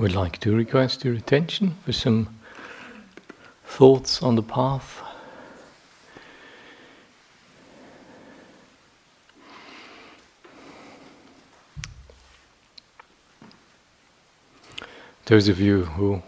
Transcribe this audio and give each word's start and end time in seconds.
would 0.00 0.14
like 0.14 0.38
to 0.38 0.56
request 0.56 1.04
your 1.04 1.12
attention 1.12 1.76
for 1.84 1.92
some 1.92 2.26
thoughts 3.66 4.22
on 4.22 4.34
the 4.34 4.42
path. 4.42 5.02
Those 15.26 15.48
of 15.48 15.60
you 15.60 15.84
who 15.84 16.22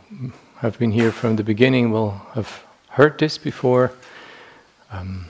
have 0.59 0.79
been 0.79 0.93
here 0.93 1.11
from 1.11 1.36
the 1.36 1.43
beginning 1.43 1.91
will 1.91 2.11
have 2.34 2.64
heard 2.91 3.18
this 3.18 3.39
before. 3.39 3.91
Um, 4.91 5.25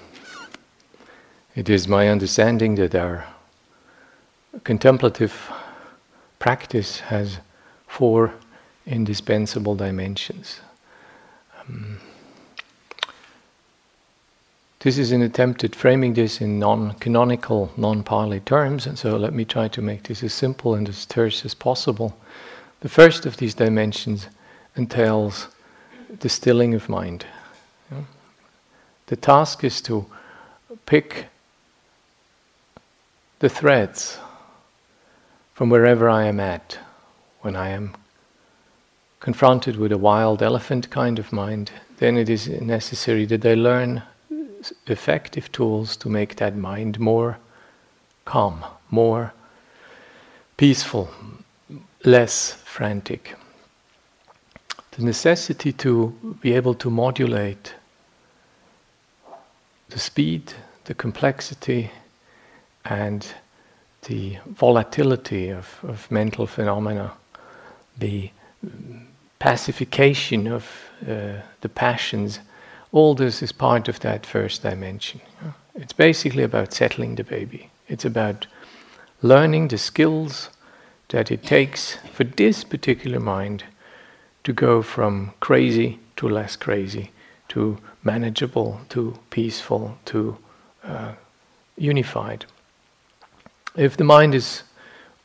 it 1.55 1.71
is 1.71 1.87
my 1.87 2.09
understanding 2.09 2.75
that 2.75 2.97
our 2.97 3.25
contemplative 4.65 5.49
practice 6.41 6.99
has 6.99 7.39
four 8.03 8.35
indispensable 8.85 9.77
dimensions. 9.77 10.61
Um, 11.61 12.01
this 14.81 14.99
is 14.99 15.13
an 15.13 15.23
attempt 15.23 15.63
at 15.63 15.77
framing 15.77 16.15
this 16.15 16.41
in 16.41 16.59
non 16.59 16.95
canonical, 16.95 17.71
non 17.77 18.03
Pali 18.03 18.41
terms, 18.41 18.89
and 18.89 18.99
so 18.99 19.17
let 19.17 19.33
me 19.33 19.45
try 19.45 19.69
to 19.69 19.81
make 19.81 20.03
this 20.03 20.25
as 20.25 20.35
simple 20.35 20.75
and 20.75 20.89
as 20.89 21.07
terse 21.07 21.45
as 21.45 21.55
possible. 21.55 22.13
The 22.81 22.89
first 22.89 23.25
of 23.25 23.37
these 23.37 23.55
dimensions 23.55 24.27
entails 24.75 25.47
the 26.19 26.29
stilling 26.29 26.75
of 26.75 26.89
mind. 26.89 27.25
The 29.07 29.17
task 29.17 29.63
is 29.63 29.81
to 29.83 30.07
pick 30.87 31.27
the 33.39 33.49
threads 33.49 34.19
from 35.55 35.71
wherever 35.71 36.11
I 36.11 36.25
am 36.25 36.41
at 36.41 36.81
when 37.43 37.57
I 37.57 37.69
am 37.69 37.95
confronted 39.21 39.77
with 39.77 39.93
a 39.93 39.99
wild 39.99 40.43
elephant 40.43 40.91
kind 40.91 41.19
of 41.19 41.33
mind, 41.33 41.71
then 41.99 42.17
it 42.17 42.29
is 42.29 42.49
necessary 42.49 43.25
that 43.27 43.45
I 43.45 43.55
learn 43.55 44.03
effective 44.87 45.51
tools 45.53 45.97
to 45.97 46.09
make 46.09 46.37
that 46.37 46.57
mind 46.57 46.99
more 46.99 47.39
calm, 48.25 48.65
more 48.91 49.33
peaceful, 50.57 51.11
less 52.05 52.53
frantic. 52.65 53.37
The 54.93 55.03
necessity 55.03 55.73
to 55.73 56.37
be 56.41 56.53
able 56.53 56.75
to 56.75 56.91
modulate 56.91 57.75
the 59.89 59.99
speed, 59.99 60.53
the 60.85 60.95
complexity, 60.95 61.91
and 62.85 63.27
the 64.07 64.39
volatility 64.47 65.51
of, 65.51 65.79
of 65.83 66.11
mental 66.11 66.47
phenomena, 66.47 67.13
the 68.03 68.31
pacification 69.39 70.47
of 70.47 70.65
uh, 71.09 71.41
the 71.61 71.69
passions, 71.69 72.41
all 72.91 73.15
this 73.15 73.43
is 73.43 73.53
part 73.53 73.89
of 73.89 74.01
that 74.01 74.27
first 74.27 74.63
dimension. 74.63 75.21
It's 75.75 75.93
basically 75.93 76.43
about 76.43 76.75
settling 76.75 77.15
the 77.15 77.25
baby. 77.25 77.71
It's 77.89 78.05
about 78.05 78.47
learning 79.23 79.69
the 79.69 79.79
skills 79.79 80.51
that 81.09 81.31
it 81.31 81.43
takes 81.43 81.99
for 82.13 82.25
this 82.25 82.65
particular 82.65 83.21
mind 83.21 83.65
to 84.45 84.53
go 84.53 84.83
from 84.83 85.33
crazy 85.41 85.99
to 86.17 86.29
less 86.29 86.57
crazy, 86.57 87.11
to 87.49 87.79
manageable, 88.03 88.81
to 88.89 89.19
peaceful, 89.31 89.97
to 90.07 90.37
uh, 90.85 91.13
unified. 91.77 92.45
If 93.77 93.97
the 93.97 94.05
mind 94.05 94.35
is 94.35 94.63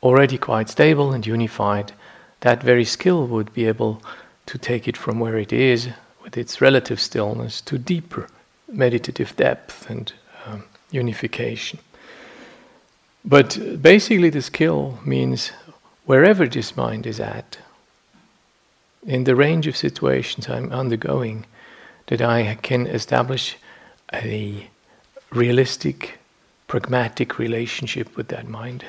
already 0.02 0.38
quite 0.38 0.68
stable 0.68 1.12
and 1.12 1.26
unified, 1.26 1.92
that 2.40 2.62
very 2.62 2.84
skill 2.84 3.26
would 3.26 3.52
be 3.52 3.66
able 3.66 4.02
to 4.46 4.58
take 4.58 4.88
it 4.88 4.96
from 4.96 5.20
where 5.20 5.36
it 5.36 5.52
is, 5.52 5.88
with 6.22 6.36
its 6.36 6.60
relative 6.60 7.00
stillness, 7.00 7.60
to 7.62 7.78
deeper 7.78 8.28
meditative 8.68 9.34
depth 9.36 9.88
and 9.90 10.12
um, 10.46 10.64
unification. 10.90 11.78
But 13.24 13.82
basically, 13.82 14.30
the 14.30 14.42
skill 14.42 14.98
means 15.04 15.52
wherever 16.06 16.46
this 16.46 16.76
mind 16.76 17.06
is 17.06 17.20
at, 17.20 17.58
in 19.06 19.24
the 19.24 19.36
range 19.36 19.66
of 19.66 19.76
situations 19.76 20.48
I'm 20.48 20.72
undergoing, 20.72 21.44
that 22.06 22.22
I 22.22 22.54
can 22.62 22.86
establish 22.86 23.56
a 24.12 24.68
realistic, 25.30 26.18
pragmatic 26.66 27.38
relationship 27.38 28.16
with 28.16 28.28
that 28.28 28.48
mind 28.48 28.84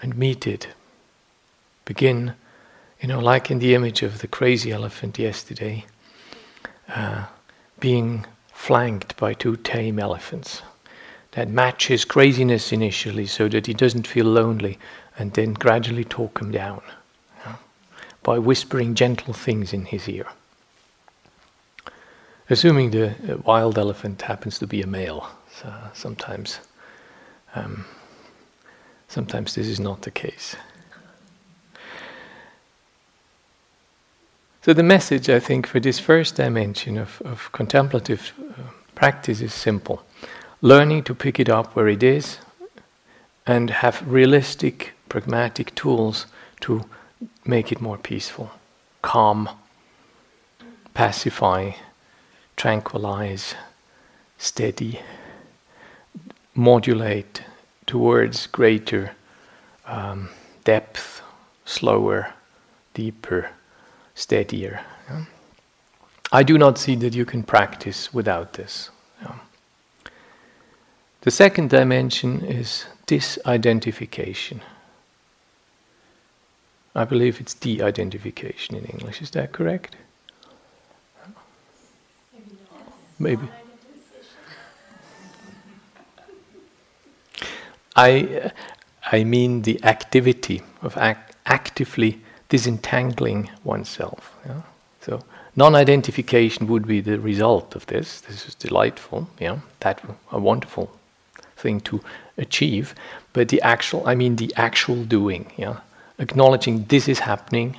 and 0.00 0.16
meet 0.16 0.46
it. 0.46 0.68
Begin, 1.92 2.32
you 3.02 3.08
know, 3.08 3.20
like 3.20 3.50
in 3.50 3.58
the 3.58 3.74
image 3.74 4.02
of 4.02 4.20
the 4.20 4.26
crazy 4.26 4.72
elephant 4.72 5.18
yesterday, 5.18 5.84
uh, 6.88 7.26
being 7.80 8.24
flanked 8.50 9.14
by 9.18 9.34
two 9.34 9.56
tame 9.56 9.98
elephants 9.98 10.62
that 11.32 11.50
match 11.50 11.88
his 11.88 12.06
craziness 12.06 12.72
initially 12.72 13.26
so 13.26 13.46
that 13.46 13.66
he 13.66 13.74
doesn't 13.74 14.06
feel 14.06 14.24
lonely 14.24 14.78
and 15.18 15.34
then 15.34 15.52
gradually 15.52 16.02
talk 16.02 16.40
him 16.40 16.50
down 16.50 16.80
by 18.22 18.38
whispering 18.38 18.94
gentle 18.94 19.34
things 19.34 19.74
in 19.74 19.84
his 19.84 20.08
ear. 20.08 20.28
Assuming 22.48 22.90
the 22.90 23.10
uh, 23.10 23.36
wild 23.44 23.78
elephant 23.78 24.22
happens 24.22 24.58
to 24.60 24.66
be 24.66 24.80
a 24.80 24.86
male, 24.86 25.28
so 25.60 25.70
sometimes, 25.92 26.58
um, 27.54 27.84
sometimes 29.08 29.54
this 29.54 29.66
is 29.66 29.78
not 29.78 30.00
the 30.00 30.10
case. 30.10 30.56
So 34.64 34.72
the 34.72 34.84
message, 34.84 35.28
I 35.28 35.40
think, 35.40 35.66
for 35.66 35.80
this 35.80 35.98
first 35.98 36.36
dimension 36.36 36.96
of, 36.96 37.20
of 37.24 37.50
contemplative 37.50 38.32
uh, 38.38 38.70
practice 38.94 39.40
is 39.40 39.52
simple: 39.52 40.04
learning 40.60 41.02
to 41.04 41.16
pick 41.16 41.40
it 41.40 41.48
up 41.48 41.74
where 41.74 41.88
it 41.88 42.04
is, 42.04 42.38
and 43.44 43.70
have 43.70 44.06
realistic 44.06 44.92
pragmatic 45.08 45.74
tools 45.74 46.26
to 46.60 46.84
make 47.44 47.72
it 47.72 47.80
more 47.80 47.98
peaceful, 47.98 48.52
calm, 49.02 49.48
pacify, 50.94 51.72
tranquilize, 52.56 53.56
steady, 54.38 55.00
modulate 56.54 57.42
towards 57.84 58.46
greater 58.46 59.10
um, 59.86 60.28
depth, 60.62 61.20
slower, 61.64 62.32
deeper, 62.94 63.50
steadier. 64.22 64.80
Yeah? 65.10 65.24
I 66.30 66.42
do 66.44 66.56
not 66.56 66.78
see 66.78 66.96
that 66.96 67.14
you 67.14 67.24
can 67.24 67.42
practice 67.42 68.14
without 68.14 68.52
this. 68.54 68.90
Yeah? 69.20 69.34
The 71.22 71.30
second 71.30 71.70
dimension 71.70 72.44
is 72.44 72.86
disidentification. 73.06 74.60
I 76.94 77.04
believe 77.04 77.40
it's 77.40 77.54
de 77.54 77.82
identification 77.82 78.76
in 78.76 78.84
English. 78.84 79.22
Is 79.22 79.30
that 79.30 79.52
correct? 79.52 79.96
Maybe. 83.18 83.48
I, 87.96 88.52
I 89.10 89.24
mean 89.24 89.62
the 89.62 89.82
activity 89.84 90.62
of 90.82 90.96
ac- 90.96 91.18
actively 91.46 92.21
disentangling 92.52 93.48
oneself. 93.64 94.36
Yeah? 94.46 94.60
So 95.00 95.24
non-identification 95.56 96.66
would 96.66 96.86
be 96.86 97.00
the 97.00 97.18
result 97.18 97.74
of 97.74 97.86
this. 97.86 98.20
This 98.20 98.46
is 98.46 98.54
delightful. 98.54 99.26
Yeah, 99.40 99.60
that 99.80 100.04
a 100.30 100.38
wonderful 100.38 100.90
thing 101.56 101.80
to 101.80 102.02
achieve. 102.36 102.94
But 103.32 103.48
the 103.48 103.62
actual, 103.62 104.06
I 104.06 104.14
mean 104.14 104.36
the 104.36 104.52
actual 104.54 105.02
doing. 105.04 105.50
Yeah, 105.56 105.76
acknowledging 106.18 106.84
this 106.88 107.08
is 107.08 107.20
happening, 107.20 107.78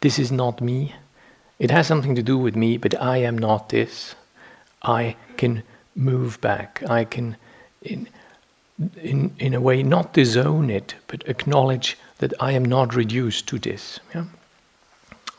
this 0.00 0.18
is 0.18 0.30
not 0.30 0.60
me. 0.60 0.94
It 1.58 1.70
has 1.70 1.86
something 1.86 2.14
to 2.14 2.22
do 2.22 2.36
with 2.36 2.54
me, 2.54 2.76
but 2.76 2.94
I 3.00 3.16
am 3.28 3.38
not 3.38 3.70
this. 3.70 4.14
I 4.82 5.16
can 5.38 5.62
move 5.96 6.38
back. 6.42 6.82
I 6.90 7.04
can, 7.04 7.36
in, 7.80 8.06
in, 9.02 9.34
in 9.38 9.54
a 9.54 9.60
way, 9.60 9.82
not 9.82 10.12
disown 10.12 10.68
it, 10.68 10.94
but 11.06 11.26
acknowledge 11.26 11.96
that 12.20 12.32
I 12.40 12.52
am 12.52 12.64
not 12.64 12.94
reduced 12.94 13.46
to 13.48 13.58
this. 13.58 14.00
Yeah? 14.14 14.24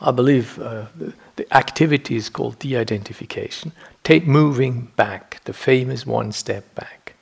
I 0.00 0.10
believe 0.12 0.58
uh, 0.58 0.86
the, 0.96 1.12
the, 1.36 1.56
activity 1.56 2.14
is 2.16 2.28
called 2.28 2.58
de 2.58 2.76
identification. 2.76 3.72
Take 4.04 4.26
moving 4.26 4.92
back, 4.96 5.40
the 5.44 5.52
famous 5.52 6.06
one 6.06 6.32
step 6.32 6.64
back. 6.74 7.14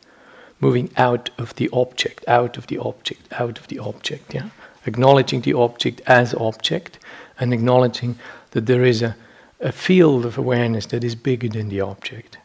Moving 0.60 0.90
out 0.96 1.30
of 1.38 1.54
the 1.56 1.70
object, 1.72 2.24
out 2.28 2.58
of 2.58 2.66
the 2.66 2.78
object, 2.78 3.32
out 3.32 3.58
of 3.58 3.68
the 3.68 3.78
object. 3.78 4.34
Yeah? 4.34 4.50
acknowledging 4.86 5.40
the 5.42 5.54
object 5.54 6.00
as 6.06 6.34
object 6.34 6.98
and 7.38 7.52
acknowledging 7.52 8.18
that 8.52 8.66
there 8.66 8.84
is 8.84 9.02
a, 9.02 9.16
a 9.60 9.72
field 9.72 10.24
of 10.24 10.38
awareness 10.38 10.86
that 10.86 11.04
is 11.04 11.14
bigger 11.14 11.48
than 11.48 11.68
the 11.68 11.80
object. 11.80 12.38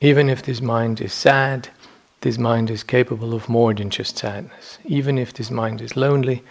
Even 0.00 0.28
if 0.28 0.42
this 0.42 0.60
mind 0.60 1.00
is 1.00 1.12
sad, 1.12 1.68
this 2.24 2.38
mind 2.38 2.70
is 2.70 2.82
capable 2.82 3.34
of 3.34 3.50
more 3.50 3.74
than 3.74 3.90
just 3.90 4.16
sadness. 4.16 4.78
Even 4.86 5.18
if 5.18 5.34
this 5.34 5.50
mind 5.50 5.82
is 5.82 5.94
lonely, 5.94 6.42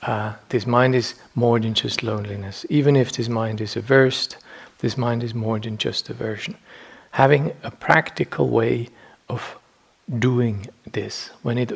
uh, 0.00 0.32
this 0.48 0.66
mind 0.66 0.94
is 0.94 1.16
more 1.34 1.60
than 1.60 1.74
just 1.74 2.02
loneliness. 2.02 2.64
Even 2.70 2.96
if 2.96 3.12
this 3.12 3.28
mind 3.28 3.60
is 3.60 3.76
averse, 3.76 4.30
this 4.78 4.96
mind 4.96 5.22
is 5.22 5.34
more 5.34 5.58
than 5.60 5.76
just 5.76 6.08
aversion. 6.08 6.56
Having 7.10 7.52
a 7.62 7.70
practical 7.70 8.48
way 8.48 8.88
of 9.28 9.58
doing 10.18 10.66
this, 10.92 11.28
when 11.42 11.58
it 11.58 11.72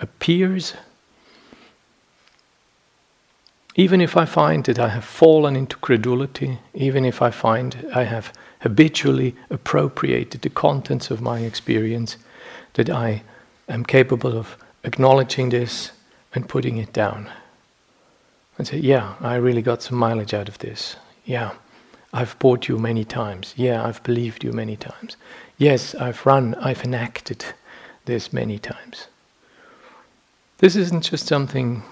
appears, 0.00 0.74
even 3.76 4.00
if 4.00 4.16
I 4.16 4.24
find 4.24 4.64
that 4.64 4.80
I 4.80 4.88
have 4.88 5.04
fallen 5.04 5.54
into 5.54 5.76
credulity, 5.76 6.58
even 6.74 7.04
if 7.04 7.22
I 7.22 7.30
find 7.30 7.86
I 7.94 8.02
have 8.02 8.32
habitually 8.62 9.36
appropriated 9.48 10.42
the 10.42 10.50
contents 10.50 11.08
of 11.12 11.20
my 11.20 11.38
experience, 11.38 12.16
that 12.74 12.90
I 12.90 13.22
am 13.68 13.84
capable 13.84 14.36
of 14.36 14.56
acknowledging 14.84 15.50
this 15.50 15.92
and 16.34 16.48
putting 16.48 16.76
it 16.76 16.92
down. 16.92 17.30
And 18.58 18.66
say, 18.66 18.78
yeah, 18.78 19.14
I 19.20 19.36
really 19.36 19.62
got 19.62 19.82
some 19.82 19.98
mileage 19.98 20.34
out 20.34 20.48
of 20.48 20.58
this. 20.58 20.96
Yeah, 21.24 21.52
I've 22.12 22.38
bought 22.38 22.68
you 22.68 22.78
many 22.78 23.04
times. 23.04 23.54
Yeah, 23.56 23.84
I've 23.84 24.02
believed 24.02 24.44
you 24.44 24.52
many 24.52 24.76
times. 24.76 25.16
Yes, 25.58 25.94
I've 25.94 26.24
run, 26.26 26.54
I've 26.56 26.84
enacted 26.84 27.44
this 28.04 28.32
many 28.32 28.58
times. 28.58 29.06
This 30.58 30.76
isn't 30.76 31.04
just 31.04 31.26
something, 31.26 31.82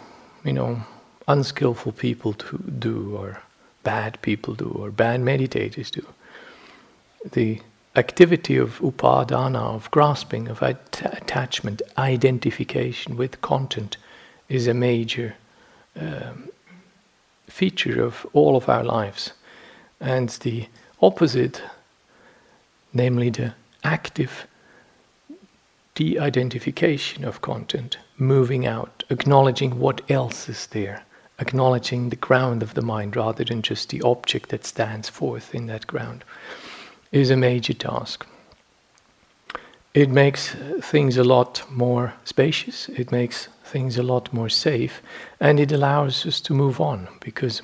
you 0.45 0.53
know, 0.53 0.83
unskillful 1.27 1.93
people 1.93 2.33
to 2.35 2.59
do 2.79 3.17
or 3.17 3.43
bad 3.83 4.21
people 4.23 4.55
do 4.55 4.69
or 4.69 4.91
bad 4.91 5.21
meditators 5.21 5.91
do. 5.91 6.07
The 7.33 7.61
activity 7.99 8.57
of 8.57 8.79
upadana, 8.79 9.75
of 9.75 9.91
grasping, 9.91 10.49
of 10.49 10.63
at- 10.63 11.03
attachment, 11.05 11.83
identification 11.99 13.17
with 13.17 13.43
content 13.43 13.97
is 14.49 14.67
a 14.67 14.75
major 14.75 15.35
um, 16.01 16.49
feature 17.49 18.03
of 18.03 18.27
all 18.33 18.57
of 18.57 18.69
our 18.69 18.85
lives. 18.85 19.33
And 20.01 20.29
the 20.29 20.69
opposite, 21.03 21.63
namely 22.93 23.31
the 23.31 23.55
active 23.83 24.47
de 25.95 26.19
identification 26.19 27.25
of 27.25 27.41
content, 27.41 27.99
moving 28.17 28.65
out, 28.67 29.05
acknowledging 29.11 29.79
what 29.79 30.01
else 30.09 30.49
is 30.49 30.69
there, 30.69 31.05
acknowledging 31.41 32.09
the 32.09 32.17
ground 32.17 32.63
of 32.63 32.75
the 32.75 32.83
mind 32.83 33.17
rather 33.17 33.45
than 33.45 33.63
just 33.63 33.91
the 33.91 34.03
object 34.03 34.51
that 34.51 34.65
stands 34.65 35.09
forth 35.09 35.55
in 35.55 35.67
that 35.67 35.87
ground, 35.87 36.25
is 37.13 37.31
a 37.31 37.37
major 37.37 37.75
task. 37.75 38.27
It 39.95 40.11
makes 40.11 40.55
things 40.81 41.17
a 41.17 41.25
lot 41.25 41.65
more 41.71 42.15
spacious, 42.25 42.89
it 42.91 43.11
makes 43.11 43.49
things 43.65 43.99
a 43.99 44.03
lot 44.03 44.33
more 44.33 44.49
safe, 44.49 45.03
and 45.41 45.59
it 45.59 45.73
allows 45.73 46.27
us 46.27 46.41
to 46.43 46.55
move 46.55 46.81
on 46.81 47.09
because 47.21 47.63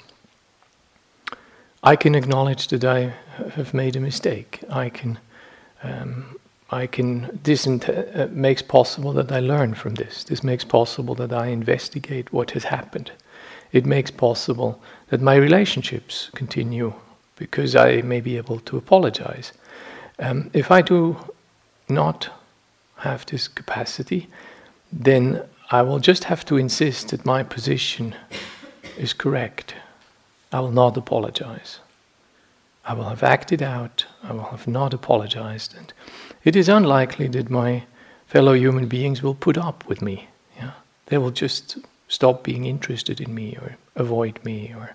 I 1.82 1.96
can 1.96 2.14
acknowledge 2.14 2.68
that 2.68 2.84
I 2.84 3.14
have 3.54 3.74
made 3.74 3.94
a 3.94 4.00
mistake. 4.00 4.60
I 4.70 4.88
can, 4.88 5.18
um, 5.82 6.40
I 6.70 6.86
can. 6.86 7.38
This 7.42 7.66
uh, 7.66 8.28
makes 8.30 8.62
possible 8.62 9.12
that 9.12 9.30
I 9.30 9.40
learn 9.40 9.74
from 9.74 9.96
this. 9.96 10.24
This 10.24 10.42
makes 10.42 10.64
possible 10.64 11.14
that 11.16 11.32
I 11.32 11.48
investigate 11.48 12.32
what 12.32 12.52
has 12.52 12.64
happened. 12.64 13.12
It 13.70 13.84
makes 13.84 14.10
possible 14.10 14.80
that 15.08 15.20
my 15.20 15.34
relationships 15.34 16.30
continue 16.34 16.94
because 17.36 17.74
I 17.74 18.02
may 18.02 18.20
be 18.20 18.36
able 18.36 18.60
to 18.60 18.76
apologize. 18.76 19.52
Um, 20.18 20.50
if 20.52 20.70
I 20.70 20.82
do 20.82 21.16
not 21.88 22.30
have 22.98 23.26
this 23.26 23.48
capacity, 23.48 24.28
then 24.92 25.42
I 25.70 25.82
will 25.82 25.98
just 25.98 26.24
have 26.24 26.44
to 26.46 26.56
insist 26.56 27.08
that 27.08 27.26
my 27.26 27.42
position 27.42 28.14
is 28.96 29.12
correct. 29.12 29.74
I 30.52 30.60
will 30.60 30.70
not 30.70 30.96
apologize. 30.96 31.80
I 32.84 32.94
will 32.94 33.08
have 33.08 33.22
acted 33.22 33.62
out, 33.62 34.04
I 34.22 34.32
will 34.32 34.44
have 34.44 34.68
not 34.68 34.92
apologized, 34.92 35.74
and 35.76 35.92
it 36.44 36.54
is 36.54 36.68
unlikely 36.68 37.28
that 37.28 37.48
my 37.50 37.84
fellow 38.26 38.52
human 38.52 38.88
beings 38.88 39.22
will 39.22 39.34
put 39.34 39.56
up 39.56 39.86
with 39.88 40.02
me. 40.02 40.28
Yeah? 40.56 40.72
They 41.06 41.18
will 41.18 41.30
just 41.30 41.78
stop 42.08 42.44
being 42.44 42.66
interested 42.66 43.20
in 43.20 43.34
me 43.34 43.56
or 43.60 43.76
avoid 43.96 44.38
me 44.44 44.72
or 44.76 44.94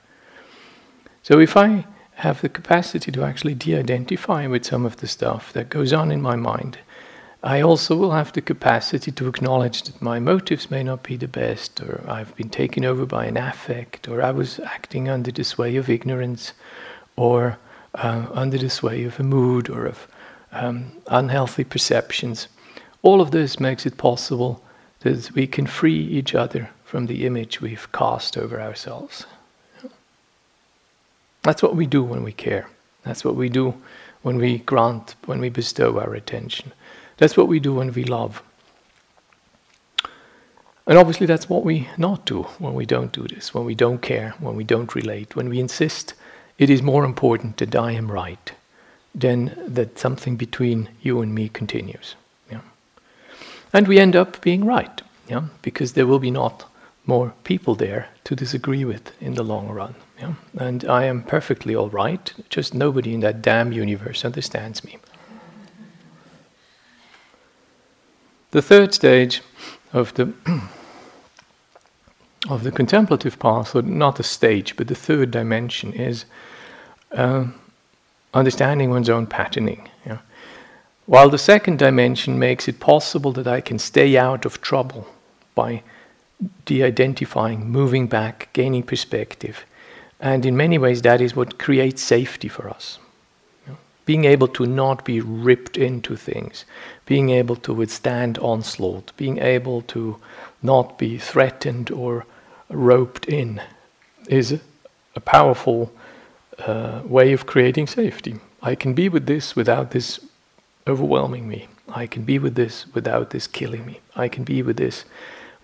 so 1.23 1.39
if 1.39 1.57
I 1.57 1.85
have 2.19 2.41
the 2.41 2.49
capacity 2.49 3.11
to 3.13 3.23
actually 3.23 3.53
de-identify 3.53 4.45
with 4.45 4.65
some 4.65 4.85
of 4.85 4.97
the 4.97 5.07
stuff 5.07 5.53
that 5.53 5.69
goes 5.69 5.93
on 5.93 6.11
in 6.11 6.21
my 6.21 6.35
mind, 6.35 6.77
I 7.41 7.61
also 7.61 7.95
will 7.95 8.11
have 8.11 8.33
the 8.33 8.41
capacity 8.41 9.11
to 9.13 9.29
acknowledge 9.29 9.83
that 9.83 10.01
my 10.01 10.19
motives 10.19 10.69
may 10.69 10.83
not 10.83 11.01
be 11.03 11.15
the 11.15 11.29
best, 11.29 11.79
or 11.79 12.03
I've 12.05 12.35
been 12.35 12.49
taken 12.49 12.83
over 12.83 13.05
by 13.05 13.25
an 13.25 13.37
affect, 13.37 14.09
or 14.09 14.21
I 14.21 14.31
was 14.31 14.59
acting 14.59 15.07
under 15.07 15.31
the 15.31 15.45
sway 15.45 15.77
of 15.77 15.89
ignorance, 15.89 16.51
or 17.15 17.57
uh, 17.95 18.25
under 18.33 18.57
the 18.57 18.69
sway 18.69 19.05
of 19.05 19.17
a 19.17 19.23
mood, 19.23 19.69
or 19.69 19.85
of 19.85 20.05
um, 20.51 20.91
unhealthy 21.07 21.63
perceptions. 21.63 22.49
All 23.01 23.21
of 23.21 23.31
this 23.31 23.61
makes 23.61 23.85
it 23.85 23.95
possible 23.95 24.61
that 24.99 25.31
we 25.31 25.47
can 25.47 25.67
free 25.67 25.99
each 25.99 26.35
other 26.35 26.69
from 26.83 27.05
the 27.05 27.25
image 27.25 27.61
we've 27.61 27.89
cast 27.93 28.37
over 28.37 28.59
ourselves. 28.59 29.25
That's 31.49 31.63
what 31.63 31.75
we 31.75 31.87
do 31.87 32.03
when 32.03 32.21
we 32.21 32.31
care. 32.31 32.69
That's 33.01 33.25
what 33.25 33.35
we 33.35 33.49
do 33.49 33.73
when 34.21 34.37
we 34.37 34.59
grant, 34.59 35.15
when 35.25 35.39
we 35.39 35.49
bestow 35.49 35.99
our 35.99 36.13
attention. 36.13 36.73
That's 37.17 37.35
what 37.35 37.47
we 37.47 37.59
do 37.59 37.73
when 37.73 37.91
we 37.91 38.03
love. 38.03 38.43
And 40.85 40.95
obviously, 40.99 41.25
that's 41.25 41.49
what 41.49 41.65
we 41.65 41.89
not 41.97 42.23
do 42.27 42.43
when 42.59 42.75
we 42.75 42.85
don't 42.85 43.11
do 43.11 43.27
this, 43.27 43.51
when 43.51 43.65
we 43.65 43.73
don't 43.73 43.99
care, 43.99 44.35
when 44.39 44.55
we 44.55 44.63
don't 44.63 44.93
relate, 44.93 45.35
when 45.35 45.49
we 45.49 45.59
insist 45.59 46.13
it 46.59 46.69
is 46.69 46.83
more 46.83 47.03
important 47.03 47.57
that 47.57 47.75
I 47.75 47.93
am 47.93 48.11
right 48.11 48.51
than 49.15 49.57
that 49.73 49.97
something 49.97 50.35
between 50.35 50.89
you 51.01 51.19
and 51.19 51.33
me 51.33 51.49
continues. 51.49 52.13
Yeah. 52.51 52.61
And 53.73 53.87
we 53.87 53.97
end 53.97 54.15
up 54.15 54.39
being 54.41 54.65
right, 54.65 55.01
yeah, 55.27 55.45
because 55.63 55.93
there 55.93 56.05
will 56.05 56.19
be 56.19 56.29
not 56.29 56.69
more 57.09 57.33
people 57.43 57.75
there 57.75 58.07
to 58.23 58.35
disagree 58.35 58.85
with 58.85 59.11
in 59.19 59.33
the 59.33 59.43
long 59.43 59.67
run. 59.67 59.95
Yeah. 60.19 60.35
And 60.57 60.85
I 60.85 61.05
am 61.05 61.23
perfectly 61.23 61.75
all 61.75 61.89
right, 61.89 62.31
just 62.49 62.73
nobody 62.73 63.13
in 63.15 63.19
that 63.21 63.41
damn 63.41 63.71
universe 63.71 64.23
understands 64.23 64.83
me. 64.83 64.97
The 68.51 68.61
third 68.61 68.93
stage 68.93 69.41
of 69.91 70.13
the 70.13 70.33
of 72.49 72.63
the 72.63 72.71
contemplative 72.71 73.37
path, 73.37 73.75
or 73.75 73.81
not 73.81 74.19
a 74.19 74.23
stage, 74.23 74.77
but 74.77 74.87
the 74.87 74.95
third 74.95 75.31
dimension 75.31 75.91
is 75.93 76.25
uh, 77.11 77.45
understanding 78.33 78.89
one's 78.89 79.09
own 79.09 79.27
patterning. 79.27 79.89
Yeah. 80.05 80.19
While 81.05 81.29
the 81.29 81.37
second 81.37 81.79
dimension 81.79 82.39
makes 82.39 82.67
it 82.67 82.79
possible 82.79 83.31
that 83.33 83.47
I 83.47 83.61
can 83.61 83.79
stay 83.79 84.15
out 84.15 84.45
of 84.45 84.61
trouble 84.61 85.07
by 85.55 85.81
de-identifying, 86.65 87.69
moving 87.69 88.07
back, 88.07 88.49
gaining 88.53 88.83
perspective, 88.83 89.65
and 90.19 90.45
in 90.45 90.55
many 90.55 90.77
ways 90.77 91.01
that 91.01 91.21
is 91.21 91.35
what 91.35 91.59
creates 91.59 92.01
safety 92.01 92.47
for 92.47 92.69
us 92.69 92.99
being 94.09 94.25
able 94.25 94.47
to 94.47 94.65
not 94.65 95.05
be 95.05 95.21
ripped 95.21 95.77
into 95.77 96.15
things, 96.15 96.65
being 97.05 97.29
able 97.29 97.55
to 97.55 97.71
withstand 97.71 98.39
onslaught, 98.39 99.11
being 99.17 99.37
able 99.37 99.83
to 99.83 100.17
not 100.63 100.97
be 100.97 101.15
threatened 101.19 101.91
or 101.91 102.25
roped 102.71 103.27
in 103.27 103.61
is 104.27 104.59
a 105.15 105.19
powerful 105.19 105.91
uh, 106.57 107.03
way 107.05 107.31
of 107.33 107.45
creating 107.45 107.85
safety. 107.85 108.33
I 108.63 108.73
can 108.73 108.95
be 108.95 109.09
with 109.09 109.27
this 109.27 109.55
without 109.55 109.91
this 109.91 110.19
overwhelming 110.87 111.47
me. 111.47 111.67
I 111.89 112.07
can 112.07 112.23
be 112.23 112.39
with 112.39 112.55
this 112.55 112.87
without 112.95 113.29
this 113.29 113.45
killing 113.45 113.85
me. 113.85 113.99
I 114.15 114.27
can 114.27 114.43
be 114.43 114.63
with 114.63 114.77
this 114.77 115.05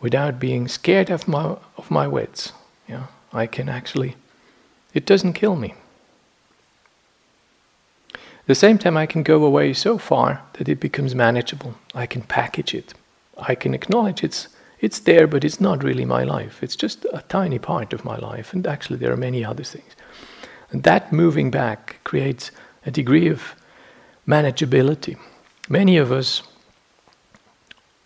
without 0.02 0.40
being 0.40 0.68
scared 0.68 1.10
of 1.10 1.28
my 1.28 1.58
of 1.78 1.90
my 1.90 2.08
wits. 2.08 2.54
Yeah, 2.88 3.08
I 3.34 3.48
can 3.48 3.70
actually. 3.70 4.16
It 4.94 5.06
doesn't 5.06 5.34
kill 5.34 5.56
me 5.56 5.74
the 8.48 8.56
same 8.56 8.78
time, 8.78 8.96
I 8.96 9.06
can 9.06 9.24
go 9.24 9.44
away 9.44 9.74
so 9.74 9.98
far 9.98 10.44
that 10.54 10.70
it 10.70 10.80
becomes 10.80 11.16
manageable. 11.16 11.75
I 11.96 12.06
can 12.06 12.22
package 12.22 12.75
it. 12.75 12.94
I 13.38 13.56
can 13.56 13.74
acknowledge 13.74 14.24
it's 14.24 14.48
it's 14.82 15.00
there, 15.00 15.25
but 15.25 15.44
it's 15.44 15.62
not 15.62 15.84
really 15.84 16.06
my 16.06 16.24
life. 16.24 16.62
It's 16.62 16.75
just 16.75 17.06
a 17.06 17.24
tiny 17.30 17.58
part 17.58 17.94
of 17.94 18.06
my 18.06 18.18
life, 18.18 18.54
and 18.54 18.68
actually 18.68 19.00
there 19.00 19.12
are 19.12 19.18
many 19.18 19.44
other 19.44 19.64
things. 19.64 19.96
And 20.70 20.84
that 20.84 21.12
moving 21.14 21.50
back 21.50 21.96
creates 22.04 22.52
a 22.86 22.92
degree 22.92 23.30
of 23.30 23.56
manageability. 24.28 25.18
Many 25.70 25.98
of 25.98 26.12
us 26.12 26.44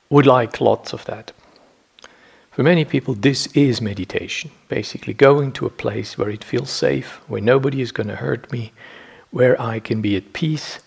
would 0.09 0.25
like 0.25 0.61
lots 0.61 0.93
of 0.93 1.03
that. 1.05 1.33
For 2.59 2.63
many 2.63 2.83
people, 2.83 3.13
this 3.13 3.47
is 3.53 3.79
meditation. 3.79 4.51
Basically, 4.67 5.13
going 5.13 5.53
to 5.53 5.65
a 5.65 5.69
place 5.69 6.17
where 6.17 6.29
it 6.29 6.43
feels 6.43 6.69
safe, 6.69 7.21
where 7.29 7.39
nobody 7.39 7.79
is 7.79 7.93
going 7.93 8.09
to 8.09 8.17
hurt 8.17 8.51
me, 8.51 8.73
where 9.31 9.55
I 9.61 9.79
can 9.79 10.01
be 10.01 10.17
at 10.17 10.33
peace, 10.33 10.79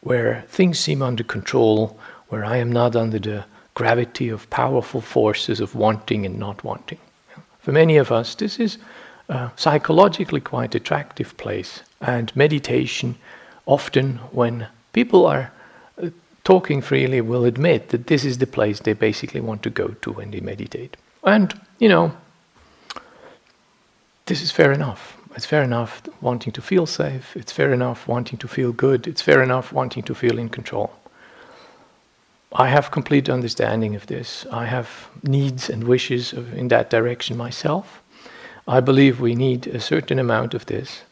where 0.00 0.44
things 0.48 0.80
seem 0.80 1.02
under 1.02 1.22
control, 1.22 1.96
where 2.30 2.44
I 2.44 2.56
am 2.56 2.72
not 2.72 2.96
under 2.96 3.20
the 3.20 3.44
gravity 3.74 4.28
of 4.28 4.50
powerful 4.50 5.00
forces 5.00 5.60
of 5.60 5.76
wanting 5.76 6.26
and 6.26 6.36
not 6.36 6.64
wanting. 6.64 6.98
For 7.60 7.70
many 7.70 7.96
of 7.96 8.10
us, 8.10 8.34
this 8.34 8.58
is 8.58 8.78
a 9.28 9.52
psychologically 9.54 10.40
quite 10.40 10.74
attractive 10.74 11.36
place, 11.36 11.82
and 12.00 12.34
meditation 12.34 13.14
often, 13.66 14.16
when 14.32 14.66
people 14.92 15.26
are 15.26 15.52
uh, 16.02 16.08
talking 16.42 16.82
freely, 16.82 17.20
will 17.20 17.44
admit 17.44 17.90
that 17.90 18.08
this 18.08 18.24
is 18.24 18.38
the 18.38 18.48
place 18.48 18.80
they 18.80 18.94
basically 18.94 19.40
want 19.40 19.62
to 19.62 19.70
go 19.70 19.94
to 20.02 20.10
when 20.10 20.32
they 20.32 20.40
meditate. 20.40 20.96
And, 21.24 21.58
you 21.78 21.88
know, 21.88 22.12
this 24.26 24.42
is 24.42 24.50
fair 24.50 24.72
enough. 24.72 25.16
It's 25.36 25.46
fair 25.46 25.62
enough 25.62 26.02
wanting 26.20 26.52
to 26.52 26.62
feel 26.62 26.86
safe. 26.86 27.36
It's 27.36 27.52
fair 27.52 27.72
enough 27.72 28.08
wanting 28.08 28.38
to 28.38 28.48
feel 28.48 28.72
good. 28.72 29.06
It's 29.06 29.22
fair 29.22 29.42
enough 29.42 29.72
wanting 29.72 30.02
to 30.04 30.14
feel 30.14 30.38
in 30.38 30.48
control. 30.48 30.92
I 32.52 32.66
have 32.66 32.90
complete 32.90 33.28
understanding 33.28 33.94
of 33.94 34.06
this. 34.06 34.44
I 34.50 34.66
have 34.66 35.08
needs 35.22 35.70
and 35.70 35.84
wishes 35.84 36.32
in 36.32 36.68
that 36.68 36.90
direction 36.90 37.36
myself. 37.36 38.02
I 38.66 38.80
believe 38.80 39.20
we 39.20 39.34
need 39.34 39.68
a 39.68 39.80
certain 39.80 40.18
amount 40.18 40.54
of 40.54 40.66
this. 40.66 41.02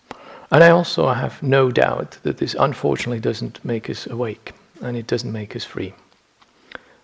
And 0.51 0.65
I 0.65 0.71
also 0.71 1.09
have 1.09 1.43
no 1.43 1.71
doubt 1.71 2.19
that 2.23 2.39
this 2.39 2.55
unfortunately 2.59 3.21
doesn't 3.21 3.65
make 3.65 3.89
us 3.89 4.07
awake 4.07 4.53
and 4.81 4.97
it 4.97 5.07
doesn't 5.07 5.33
make 5.33 5.55
us 5.55 5.65
free. 5.65 5.95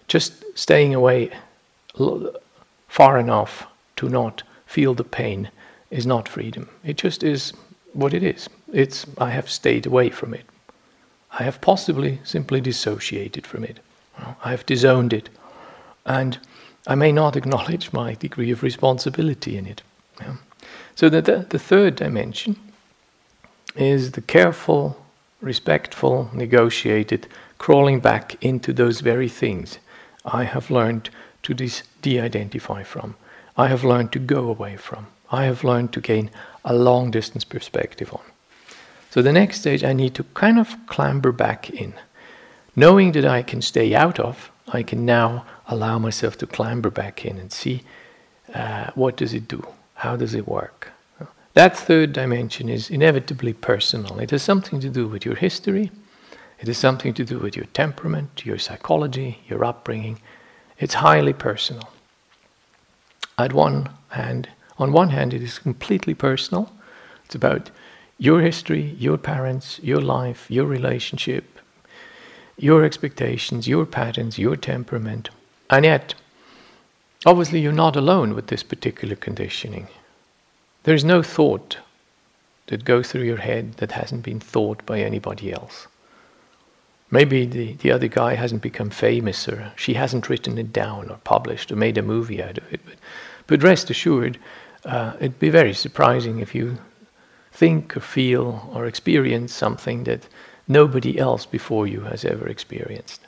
Just 0.08 0.44
staying 0.58 0.94
away 0.94 1.30
far 2.94 3.18
enough 3.18 3.66
to 3.96 4.08
not 4.08 4.44
feel 4.66 4.94
the 4.94 5.02
pain 5.02 5.50
is 5.90 6.06
not 6.06 6.28
freedom. 6.28 6.68
It 6.84 6.96
just 6.96 7.24
is 7.24 7.52
what 7.92 8.14
it 8.14 8.22
is. 8.22 8.48
It's 8.72 9.04
I 9.18 9.30
have 9.30 9.50
stayed 9.50 9.84
away 9.84 10.10
from 10.10 10.32
it. 10.32 10.46
I 11.32 11.42
have 11.42 11.60
possibly 11.60 12.20
simply 12.22 12.60
dissociated 12.60 13.48
from 13.48 13.64
it. 13.64 13.80
I 14.44 14.50
have 14.50 14.64
disowned 14.64 15.12
it. 15.12 15.28
And 16.06 16.38
I 16.86 16.94
may 16.94 17.10
not 17.10 17.34
acknowledge 17.34 17.92
my 17.92 18.14
degree 18.14 18.52
of 18.52 18.62
responsibility 18.62 19.56
in 19.56 19.66
it. 19.66 19.82
Yeah. 20.20 20.36
So 20.94 21.08
the, 21.08 21.20
the, 21.20 21.46
the 21.50 21.58
third 21.58 21.96
dimension 21.96 22.54
is 23.74 24.12
the 24.12 24.22
careful, 24.22 25.04
respectful, 25.40 26.30
negotiated 26.32 27.26
crawling 27.58 27.98
back 27.98 28.36
into 28.40 28.72
those 28.72 29.00
very 29.00 29.28
things 29.28 29.78
I 30.24 30.44
have 30.44 30.70
learned 30.70 31.10
to 31.44 31.54
this 31.54 31.82
de 32.02 32.20
identify 32.20 32.82
from, 32.82 33.16
I 33.56 33.68
have 33.68 33.84
learned 33.84 34.12
to 34.12 34.18
go 34.18 34.48
away 34.48 34.76
from. 34.76 35.06
I 35.30 35.44
have 35.44 35.64
learned 35.64 35.92
to 35.92 36.00
gain 36.00 36.30
a 36.64 36.74
long 36.74 37.10
distance 37.10 37.44
perspective 37.44 38.12
on. 38.12 38.22
So 39.10 39.22
the 39.22 39.32
next 39.32 39.60
stage, 39.60 39.84
I 39.84 39.92
need 39.92 40.14
to 40.16 40.24
kind 40.34 40.58
of 40.58 40.74
clamber 40.86 41.32
back 41.32 41.70
in. 41.70 41.94
Knowing 42.74 43.12
that 43.12 43.24
I 43.24 43.42
can 43.42 43.62
stay 43.62 43.94
out 43.94 44.18
of, 44.18 44.50
I 44.68 44.82
can 44.82 45.04
now 45.04 45.44
allow 45.68 45.98
myself 45.98 46.36
to 46.38 46.46
clamber 46.46 46.90
back 46.90 47.24
in 47.24 47.38
and 47.38 47.52
see 47.52 47.82
uh, 48.52 48.90
what 48.94 49.16
does 49.16 49.32
it 49.32 49.46
do? 49.48 49.66
How 49.94 50.16
does 50.16 50.34
it 50.34 50.48
work? 50.48 50.90
That 51.54 51.76
third 51.76 52.12
dimension 52.12 52.68
is 52.68 52.90
inevitably 52.90 53.52
personal. 53.52 54.18
It 54.18 54.30
has 54.30 54.42
something 54.42 54.80
to 54.80 54.90
do 54.90 55.06
with 55.06 55.24
your 55.24 55.36
history. 55.36 55.92
It 56.58 56.66
has 56.66 56.78
something 56.78 57.14
to 57.14 57.24
do 57.24 57.38
with 57.38 57.56
your 57.56 57.66
temperament, 57.66 58.44
your 58.44 58.58
psychology, 58.58 59.38
your 59.48 59.64
upbringing. 59.64 60.20
It's 60.78 60.94
highly 60.94 61.32
personal. 61.32 61.88
At 63.38 63.52
one 63.52 63.90
hand, 64.10 64.48
on 64.78 64.92
one 64.92 65.10
hand, 65.10 65.32
it 65.32 65.42
is 65.42 65.58
completely 65.58 66.14
personal. 66.14 66.72
It's 67.24 67.34
about 67.34 67.70
your 68.18 68.40
history, 68.40 68.96
your 68.98 69.18
parents, 69.18 69.80
your 69.82 70.00
life, 70.00 70.50
your 70.50 70.66
relationship, 70.66 71.60
your 72.56 72.84
expectations, 72.84 73.66
your 73.66 73.86
patterns, 73.86 74.38
your 74.38 74.56
temperament. 74.56 75.30
And 75.70 75.84
yet, 75.84 76.14
obviously, 77.26 77.60
you're 77.60 77.72
not 77.72 77.96
alone 77.96 78.34
with 78.34 78.48
this 78.48 78.62
particular 78.62 79.16
conditioning. 79.16 79.88
There's 80.84 81.04
no 81.04 81.22
thought 81.22 81.78
that 82.66 82.84
goes 82.84 83.10
through 83.10 83.22
your 83.24 83.38
head 83.38 83.74
that 83.74 83.92
hasn't 83.92 84.22
been 84.22 84.40
thought 84.40 84.84
by 84.86 85.00
anybody 85.00 85.52
else. 85.52 85.86
Maybe 87.14 87.46
the, 87.46 87.74
the 87.74 87.92
other 87.92 88.08
guy 88.08 88.34
hasn't 88.34 88.60
become 88.60 88.90
famous, 88.90 89.48
or 89.48 89.72
she 89.76 89.94
hasn't 89.94 90.28
written 90.28 90.58
it 90.58 90.72
down, 90.72 91.10
or 91.12 91.18
published, 91.18 91.70
or 91.70 91.76
made 91.76 91.96
a 91.96 92.02
movie 92.02 92.42
out 92.42 92.58
of 92.58 92.72
it. 92.72 92.80
But, 92.84 92.96
but 93.46 93.62
rest 93.62 93.88
assured, 93.88 94.36
uh, 94.84 95.12
it'd 95.20 95.38
be 95.38 95.48
very 95.48 95.74
surprising 95.74 96.40
if 96.40 96.56
you 96.56 96.76
think 97.52 97.96
or 97.96 98.00
feel 98.00 98.68
or 98.74 98.86
experience 98.86 99.54
something 99.54 100.02
that 100.04 100.26
nobody 100.66 101.16
else 101.16 101.46
before 101.46 101.86
you 101.86 102.00
has 102.00 102.24
ever 102.24 102.48
experienced. 102.48 103.20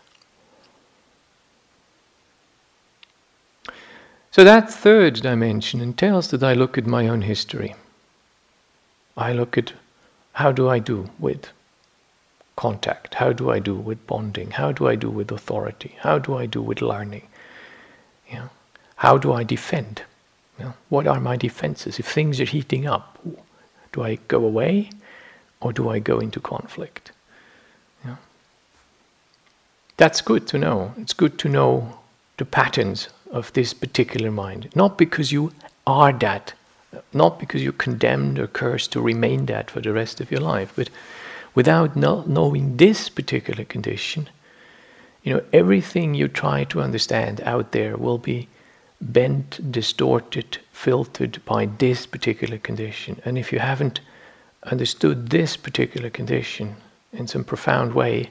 So 4.33 4.43
that 4.43 4.69
third 4.69 5.15
dimension 5.23 5.81
entails 5.81 6.31
that 6.31 6.43
I 6.43 6.55
look 6.55 6.77
at 6.77 6.87
my 6.87 7.07
own 7.07 7.23
history. 7.23 7.77
I 9.17 9.33
look 9.33 9.57
at 9.57 9.75
how 10.33 10.51
do 10.51 10.69
I 10.69 10.81
do 10.81 11.09
with 11.21 11.53
contact? 12.57 13.15
How 13.15 13.33
do 13.33 13.51
I 13.51 13.59
do 13.59 13.75
with 13.75 14.07
bonding? 14.07 14.51
How 14.53 14.73
do 14.73 14.89
I 14.89 14.97
do 14.97 15.11
with 15.11 15.31
authority? 15.31 15.95
How 16.01 16.19
do 16.19 16.37
I 16.37 16.47
do 16.47 16.63
with 16.63 16.81
learning? 16.83 17.29
You 18.29 18.37
know, 18.37 18.51
how 18.97 19.19
do 19.19 19.33
I 19.33 19.45
defend? 19.45 20.03
You 20.59 20.67
know, 20.67 20.75
what 20.89 21.07
are 21.07 21.21
my 21.21 21.37
defenses? 21.37 21.99
If 21.99 22.07
things 22.07 22.41
are 22.41 22.45
heating 22.45 22.87
up, 22.87 23.19
do 23.93 24.03
I 24.03 24.17
go 24.29 24.45
away 24.45 24.91
or 25.61 25.73
do 25.73 25.89
I 25.89 25.99
go 25.99 26.19
into 26.19 26.41
conflict? 26.41 27.13
You 28.03 28.11
know? 28.11 28.19
That's 29.99 30.21
good 30.21 30.47
to 30.49 30.59
know. 30.59 30.95
It's 30.97 31.13
good 31.13 31.39
to 31.41 31.49
know 31.49 31.99
the 32.39 32.47
patterns 32.47 33.09
of 33.31 33.53
this 33.53 33.75
particular 33.75 34.31
mind. 34.31 34.71
Not 34.75 34.97
because 34.97 35.31
you 35.33 35.53
are 35.87 36.13
that, 36.13 36.55
not 37.13 37.39
because 37.39 37.63
you're 37.63 37.73
condemned 37.73 38.39
or 38.39 38.47
cursed 38.47 38.93
to 38.93 39.01
remain 39.01 39.47
that 39.47 39.71
for 39.71 39.81
the 39.81 39.93
rest 39.93 40.21
of 40.21 40.31
your 40.31 40.41
life, 40.41 40.73
but 40.75 40.89
without 41.57 41.97
not 41.97 42.29
knowing 42.29 42.77
this 42.77 43.09
particular 43.09 43.65
condition, 43.65 44.29
you 45.25 45.35
know, 45.35 45.43
everything 45.53 46.15
you 46.15 46.29
try 46.29 46.63
to 46.63 46.81
understand 46.81 47.41
out 47.41 47.73
there 47.73 47.97
will 47.97 48.19
be 48.19 48.47
bent, 49.01 49.73
distorted, 49.73 50.59
filtered 50.71 51.45
by 51.45 51.67
this 51.67 52.07
particular 52.07 52.59
condition. 52.59 53.21
And 53.25 53.37
if 53.37 53.53
you 53.53 53.59
haven't 53.59 54.01
understood 54.63 55.31
this 55.31 55.57
particular 55.57 56.11
condition 56.11 56.77
in 57.13 57.27
some 57.27 57.43
profound 57.43 57.95
way, 57.95 58.31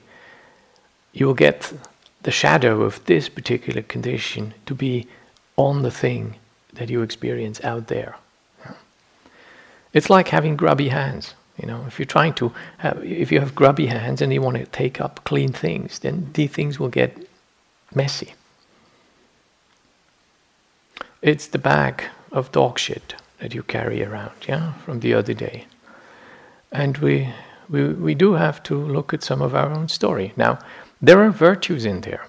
you 1.11 1.25
will 1.25 1.33
get 1.33 1.73
the 2.21 2.31
shadow 2.31 2.83
of 2.83 3.03
this 3.05 3.27
particular 3.27 3.81
condition 3.81 4.53
to 4.65 4.75
be 4.75 5.07
on 5.57 5.81
the 5.81 5.91
thing 5.91 6.35
that 6.73 6.89
you 6.89 7.01
experience 7.01 7.63
out 7.63 7.87
there. 7.87 8.15
It's 9.93 10.09
like 10.09 10.27
having 10.27 10.55
grubby 10.55 10.89
hands. 10.89 11.33
You 11.57 11.67
know, 11.67 11.85
if 11.87 11.99
you're 11.99 12.05
trying 12.05 12.33
to 12.35 12.51
have, 12.79 13.03
if 13.03 13.31
you 13.31 13.39
have 13.39 13.55
grubby 13.55 13.85
hands 13.85 14.21
and 14.21 14.33
you 14.33 14.41
want 14.41 14.57
to 14.57 14.65
take 14.65 14.99
up 14.99 15.23
clean 15.23 15.53
things, 15.53 15.99
then 15.99 16.29
these 16.33 16.51
things 16.51 16.79
will 16.79 16.89
get 16.89 17.17
messy. 17.93 18.33
It's 21.21 21.47
the 21.47 21.57
bag 21.57 22.03
of 22.31 22.51
dog 22.51 22.77
shit 22.77 23.15
that 23.39 23.53
you 23.53 23.63
carry 23.63 24.03
around, 24.03 24.33
yeah, 24.47 24.73
from 24.73 24.99
the 24.99 25.13
other 25.13 25.33
day. 25.33 25.65
And 26.71 26.97
we, 26.97 27.29
we, 27.69 27.93
we 27.93 28.15
do 28.15 28.33
have 28.33 28.61
to 28.63 28.75
look 28.75 29.13
at 29.13 29.23
some 29.23 29.41
of 29.41 29.55
our 29.55 29.71
own 29.71 29.87
story. 29.87 30.33
Now, 30.35 30.59
there 31.01 31.21
are 31.23 31.31
virtues 31.31 31.85
in 31.85 32.01
there. 32.01 32.27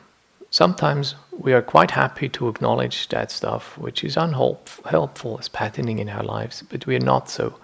Sometimes 0.50 1.16
we 1.33 1.52
are 1.52 1.62
quite 1.62 1.90
happy 1.90 2.28
to 2.30 2.49
acknowledge 2.49 3.09
that 3.09 3.30
stuff 3.30 3.76
which 3.76 4.04
is 4.04 4.16
unhelpful 4.16 5.38
as 5.38 5.49
patterning 5.49 5.99
in 5.99 6.09
our 6.09 6.23
lives, 6.23 6.62
but 6.71 6.87
we 6.87 6.97
are 6.97 7.00
not 7.00 7.28
so. 7.28 7.59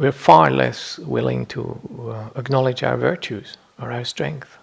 We're 0.00 0.12
far 0.12 0.50
less 0.50 0.98
willing 0.98 1.44
to 1.46 1.78
uh, 2.08 2.30
acknowledge 2.40 2.82
our 2.82 2.96
virtues 2.96 3.58
or 3.78 3.92
our 3.92 4.04
strength. 4.04 4.56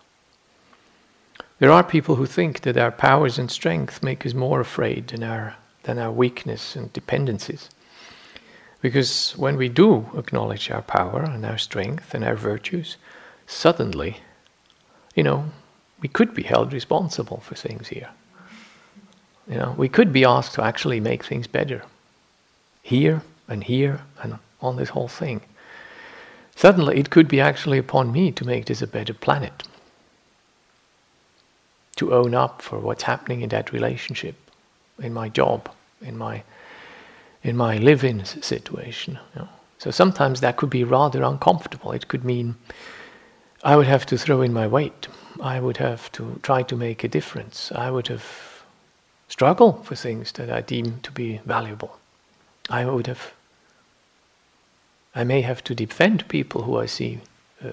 There 1.60 1.72
are 1.72 1.84
people 1.84 2.16
who 2.16 2.26
think 2.26 2.62
that 2.62 2.76
our 2.76 2.92
powers 2.92 3.38
and 3.38 3.52
strength 3.52 4.02
make 4.02 4.26
us 4.26 4.34
more 4.34 4.60
afraid 4.60 5.10
than 5.10 5.22
our 5.22 5.56
than 5.84 6.00
our 6.00 6.12
weakness 6.12 6.76
and 6.76 6.92
dependencies. 6.92 7.70
Because 8.82 9.36
when 9.38 9.58
we 9.58 9.70
do 9.70 10.10
acknowledge 10.18 10.72
our 10.72 10.82
power 10.82 11.22
and 11.22 11.46
our 11.46 11.60
strength 11.60 12.16
and 12.16 12.24
our 12.24 12.36
virtues, 12.36 12.98
suddenly, 13.46 14.18
you 15.16 15.22
know, 15.22 15.52
we 16.02 16.10
could 16.10 16.34
be 16.34 16.44
held 16.44 16.74
responsible 16.74 17.42
for 17.42 17.54
things 17.54 17.90
here. 17.90 18.10
You 19.48 19.58
know, 19.58 19.76
we 19.78 19.88
could 19.88 20.12
be 20.12 20.26
asked 20.26 20.56
to 20.56 20.64
actually 20.64 21.00
make 21.00 21.24
things 21.24 21.46
better. 21.46 21.84
Here 22.82 23.22
and 23.48 23.64
here 23.64 24.02
and 24.24 24.40
on 24.62 24.76
this 24.76 24.90
whole 24.90 25.08
thing. 25.08 25.42
Suddenly, 26.56 26.98
it 26.98 27.10
could 27.10 27.28
be 27.28 27.40
actually 27.40 27.78
upon 27.78 28.12
me 28.12 28.32
to 28.32 28.46
make 28.46 28.66
this 28.66 28.82
a 28.82 28.88
better 28.88 29.14
planet. 29.14 29.64
To 31.98 32.14
own 32.14 32.34
up 32.34 32.62
for 32.62 32.80
what's 32.80 33.04
happening 33.04 33.42
in 33.42 33.50
that 33.50 33.72
relationship, 33.72 34.36
in 35.00 35.14
my 35.14 35.30
job, 35.30 35.70
in 36.02 36.18
my 36.18 36.44
in 37.44 37.56
my 37.56 37.78
live-in 37.78 38.26
situation. 38.26 39.20
You 39.36 39.42
know. 39.42 39.50
So 39.78 39.92
sometimes 39.92 40.42
that 40.42 40.58
could 40.58 40.70
be 40.70 40.84
rather 40.84 41.24
uncomfortable. 41.24 41.92
It 41.92 42.08
could 42.08 42.26
mean 42.26 42.56
I 43.64 43.76
would 43.76 43.88
have 43.88 44.06
to 44.08 44.18
throw 44.18 44.42
in 44.42 44.54
my 44.54 44.68
weight. 44.68 45.08
I 45.42 45.60
would 45.60 45.78
have 45.78 46.12
to 46.14 46.40
try 46.42 46.64
to 46.64 46.76
make 46.76 47.04
a 47.04 47.08
difference. 47.08 47.72
I 47.74 47.92
would 47.92 48.08
have 48.08 48.26
struggled 49.28 49.86
for 49.86 49.96
things 49.96 50.32
that 50.34 50.50
I 50.50 50.62
deem 50.62 51.00
to 51.02 51.12
be 51.12 51.40
valuable. 51.46 52.00
I 52.70 52.86
would 52.86 53.08
have. 53.08 53.34
I 55.18 55.24
may 55.24 55.42
have 55.42 55.64
to 55.64 55.74
defend 55.74 56.28
people 56.28 56.62
who 56.62 56.78
I 56.78 56.86
see 56.86 57.22
uh, 57.66 57.72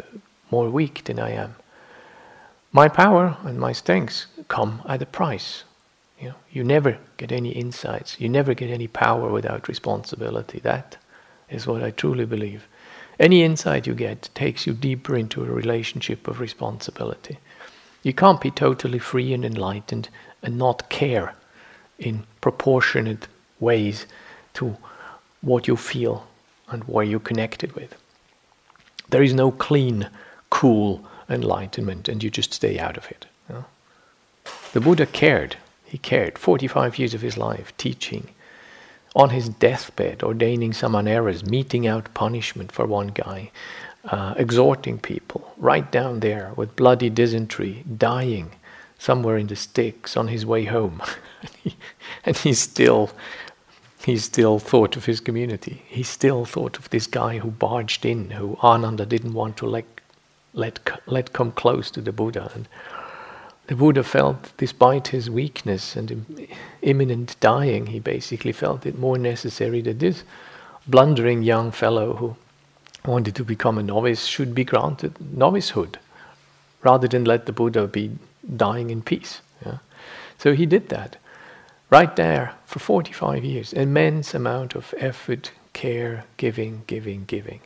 more 0.51 0.71
weak 0.71 1.05
than 1.05 1.21
I 1.21 1.33
am. 1.33 1.57
My 2.73 2.89
power 2.89 3.37
and 3.43 3.61
my 3.61 3.73
strengths 3.73 4.27
come 4.49 4.81
at 4.89 5.03
a 5.03 5.07
price. 5.21 5.65
You 6.19 6.29
know, 6.29 6.35
you 6.51 6.65
never 6.65 6.97
get 7.19 7.31
any 7.33 7.51
insights. 7.51 8.19
You 8.19 8.31
never 8.31 8.55
get 8.55 8.71
any 8.71 8.89
power 8.89 9.31
without 9.31 9.69
responsibility. 9.69 10.59
That 10.59 10.97
is 11.51 11.67
what 11.67 11.83
I 11.83 11.91
truly 11.91 12.25
believe. 12.25 12.67
Any 13.21 13.43
insight 13.43 13.87
you 13.87 13.95
get 13.95 14.31
takes 14.35 14.67
you 14.67 14.73
deeper 14.73 15.15
into 15.15 15.45
a 15.45 15.59
relationship 15.63 16.27
of 16.27 16.41
responsibility. 16.41 17.37
You 18.03 18.15
can't 18.15 18.41
be 18.41 18.51
totally 18.51 18.99
free 18.99 19.35
and 19.35 19.45
enlightened 19.45 20.09
and 20.43 20.57
not 20.57 20.89
care 20.89 21.35
in 21.99 22.25
proportionate 22.41 23.29
ways 23.61 24.07
to 24.55 24.79
what 25.43 25.69
you 25.69 25.77
feel 25.77 26.27
and 26.69 26.85
where 26.85 27.05
you're 27.05 27.21
connected 27.21 27.73
with. 27.73 27.95
There 29.11 29.23
is 29.23 29.35
no 29.35 29.51
clean, 29.51 30.09
cool 30.51 31.05
enlightenment 31.29 32.09
and 32.09 32.23
you 32.23 32.31
just 32.31 32.53
stay 32.53 32.79
out 32.79 32.97
of 32.97 33.11
it. 33.11 33.27
You 33.49 33.55
know? 33.57 33.65
The 34.73 34.81
Buddha 34.81 35.07
cared. 35.07 35.57
He 35.85 35.99
cared 35.99 36.39
45 36.39 36.99
years 36.99 37.15
of 37.15 37.21
his 37.21 37.37
life 37.37 37.73
teaching, 37.77 38.29
on 39.15 39.31
his 39.31 39.49
deathbed, 39.49 40.23
ordaining 40.23 40.73
samaneras, 40.73 41.49
meting 41.49 41.87
out 41.87 42.13
punishment 42.15 42.73
for 42.73 42.85
one 42.85 43.09
guy, 43.09 43.51
uh, 44.07 44.35
exhorting 44.37 44.99
people, 44.99 45.53
right 45.57 45.91
down 45.93 46.21
there 46.21 46.53
with 46.57 46.75
bloody 46.77 47.09
dysentery, 47.09 47.85
dying 47.97 48.51
somewhere 48.99 49.37
in 49.37 49.47
the 49.47 49.57
sticks 49.57 50.17
on 50.17 50.29
his 50.29 50.45
way 50.45 50.65
home. 50.65 51.01
and 52.25 52.37
he 52.39 52.53
still 52.53 53.11
he 54.05 54.19
still 54.19 54.59
thought 54.59 54.97
of 54.97 55.07
his 55.07 55.21
community. 55.21 55.83
He 55.87 56.03
still 56.03 56.45
thought 56.45 56.79
of 56.79 56.91
this 56.91 57.07
guy 57.07 57.39
who 57.39 57.51
barged 57.51 58.05
in, 58.05 58.31
who 58.31 58.57
Ananda 58.63 59.07
didn't 59.07 59.35
want 59.35 59.57
to 59.59 59.67
let 59.67 59.85
let 60.53 60.79
let 61.07 61.33
come 61.33 61.53
close 61.53 61.91
to 61.91 62.01
the 62.01 62.13
Buddha. 62.13 62.51
And 62.55 62.69
the 63.67 63.75
Buddha 63.75 64.05
felt, 64.05 64.53
despite 64.57 65.09
his 65.09 65.31
weakness 65.31 65.97
and 65.97 66.49
imminent 66.83 67.37
dying, 67.41 67.87
he 67.87 67.99
basically 67.99 68.53
felt 68.53 68.87
it 68.87 68.99
more 68.99 69.19
necessary 69.19 69.81
that 69.83 69.99
this 69.99 70.23
blundering 70.87 71.43
young 71.43 71.73
fellow 71.73 72.15
who 72.15 72.37
wanted 73.07 73.35
to 73.35 73.45
become 73.45 73.79
a 73.79 73.83
novice 73.83 74.27
should 74.27 74.55
be 74.55 74.65
granted 74.65 75.15
novicehood, 75.15 75.97
rather 76.83 77.09
than 77.09 77.25
let 77.25 77.47
the 77.47 77.53
Buddha 77.53 77.87
be 77.87 78.11
dying 78.57 78.91
in 78.91 79.03
peace. 79.03 79.41
Yeah? 79.65 79.79
So 80.39 80.53
he 80.53 80.67
did 80.67 80.91
that 80.91 81.17
right 81.95 82.17
there 82.17 82.53
for 82.67 82.81
45 82.81 83.45
years. 83.45 83.73
Immense 83.73 84.35
amount 84.35 84.75
of 84.75 84.93
effort, 84.99 85.53
care, 85.75 86.25
giving, 86.39 86.83
giving, 86.89 87.25
giving. 87.25 87.61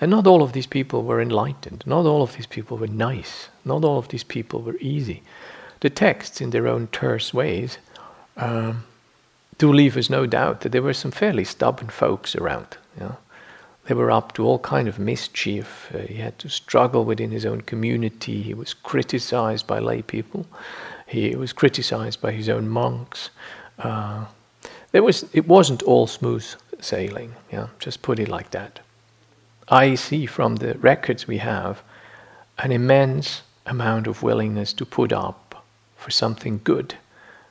And 0.00 0.10
not 0.10 0.26
all 0.26 0.42
of 0.42 0.52
these 0.52 0.66
people 0.66 1.04
were 1.04 1.20
enlightened. 1.20 1.84
Not 1.86 2.04
all 2.04 2.22
of 2.22 2.32
these 2.34 2.48
people 2.48 2.76
were 2.76 2.88
nice. 2.88 3.50
Not 3.64 3.84
all 3.84 3.96
of 3.96 4.08
these 4.08 4.24
people 4.24 4.62
were 4.62 4.76
easy. 4.80 5.22
The 5.78 5.90
texts, 5.90 6.40
in 6.40 6.50
their 6.50 6.66
own 6.66 6.88
terse 6.88 7.32
ways, 7.32 7.78
um, 8.36 8.82
do 9.58 9.72
leave 9.72 9.96
us 9.96 10.10
no 10.10 10.26
doubt 10.26 10.62
that 10.62 10.72
there 10.72 10.82
were 10.82 10.92
some 10.92 11.12
fairly 11.12 11.44
stubborn 11.44 11.88
folks 11.88 12.34
around. 12.34 12.76
You 12.96 13.04
know? 13.04 13.16
They 13.86 13.94
were 13.94 14.10
up 14.10 14.34
to 14.34 14.44
all 14.44 14.58
kind 14.58 14.88
of 14.88 14.98
mischief. 14.98 15.88
Uh, 15.94 15.98
he 15.98 16.16
had 16.16 16.36
to 16.40 16.48
struggle 16.48 17.04
within 17.04 17.30
his 17.30 17.46
own 17.46 17.60
community. 17.60 18.42
He 18.42 18.54
was 18.54 18.74
criticized 18.74 19.68
by 19.68 19.78
lay 19.78 20.02
people. 20.02 20.46
He 21.06 21.36
was 21.36 21.52
criticized 21.52 22.20
by 22.20 22.32
his 22.32 22.48
own 22.48 22.68
monks. 22.68 23.30
Uh, 23.78 24.26
there 24.92 25.02
was, 25.02 25.24
it 25.32 25.46
wasn't 25.46 25.82
all 25.82 26.06
smooth 26.06 26.44
sailing. 26.80 27.34
Yeah, 27.52 27.68
just 27.78 28.02
put 28.02 28.18
it 28.18 28.28
like 28.28 28.50
that. 28.50 28.80
I 29.68 29.94
see 29.96 30.26
from 30.26 30.56
the 30.56 30.74
records 30.78 31.26
we 31.26 31.38
have 31.38 31.82
an 32.58 32.72
immense 32.72 33.42
amount 33.66 34.06
of 34.06 34.22
willingness 34.22 34.72
to 34.74 34.86
put 34.86 35.12
up 35.12 35.64
for 35.96 36.10
something 36.10 36.60
good 36.64 36.94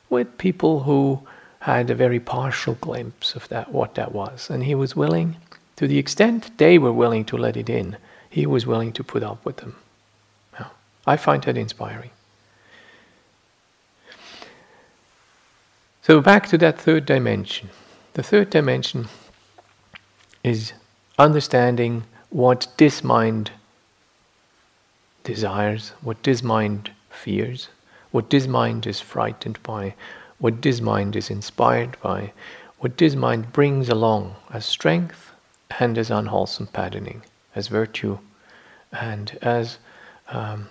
with 0.10 0.38
people 0.38 0.82
who 0.84 1.22
had 1.60 1.90
a 1.90 1.96
very 1.96 2.20
partial 2.20 2.76
glimpse 2.76 3.36
of 3.36 3.48
that 3.50 3.72
what 3.72 3.96
that 3.96 4.12
was 4.12 4.50
and 4.50 4.64
he 4.64 4.74
was 4.74 4.96
willing 4.96 5.38
to 5.76 5.88
the 5.88 5.98
extent 5.98 6.58
they 6.58 6.78
were 6.78 6.94
willing 6.94 7.26
to 7.26 7.38
let 7.38 7.58
it 7.58 7.70
in 7.70 7.98
he 8.30 8.46
was 8.46 8.66
willing 8.66 8.92
to 8.92 9.04
put 9.04 9.22
up 9.22 9.44
with 9.46 9.58
them 9.58 9.76
yeah. 10.54 10.68
i 11.06 11.16
find 11.18 11.44
that 11.44 11.58
inspiring 11.58 12.10
so 16.08 16.22
back 16.22 16.48
to 16.48 16.58
that 16.58 16.80
third 16.80 17.06
dimension 17.06 17.70
the 18.14 18.24
third 18.24 18.50
dimension 18.50 19.08
is 20.44 20.74
understanding 21.20 22.04
what 22.30 22.68
this 22.78 23.04
mind 23.04 23.52
desires, 25.24 25.92
what 26.02 26.24
this 26.24 26.42
mind 26.42 26.92
fears, 27.10 27.68
what 28.12 28.30
this 28.30 28.48
mind 28.48 28.88
is 28.88 29.02
frightened 29.02 29.62
by, 29.62 29.94
what 30.40 30.62
this 30.62 30.80
mind 30.80 31.16
is 31.16 31.30
inspired 31.30 31.98
by, 32.02 32.32
what 32.80 32.98
this 32.98 33.14
mind 33.14 33.52
brings 33.52 33.90
along 33.90 34.36
as 34.54 34.66
strength 34.66 35.32
and 35.80 35.98
as 35.98 36.10
unwholesome 36.10 36.68
patterning, 36.68 37.22
as 37.56 37.68
virtue 37.68 38.18
and 38.94 39.38
as 39.42 39.78
um, 40.30 40.70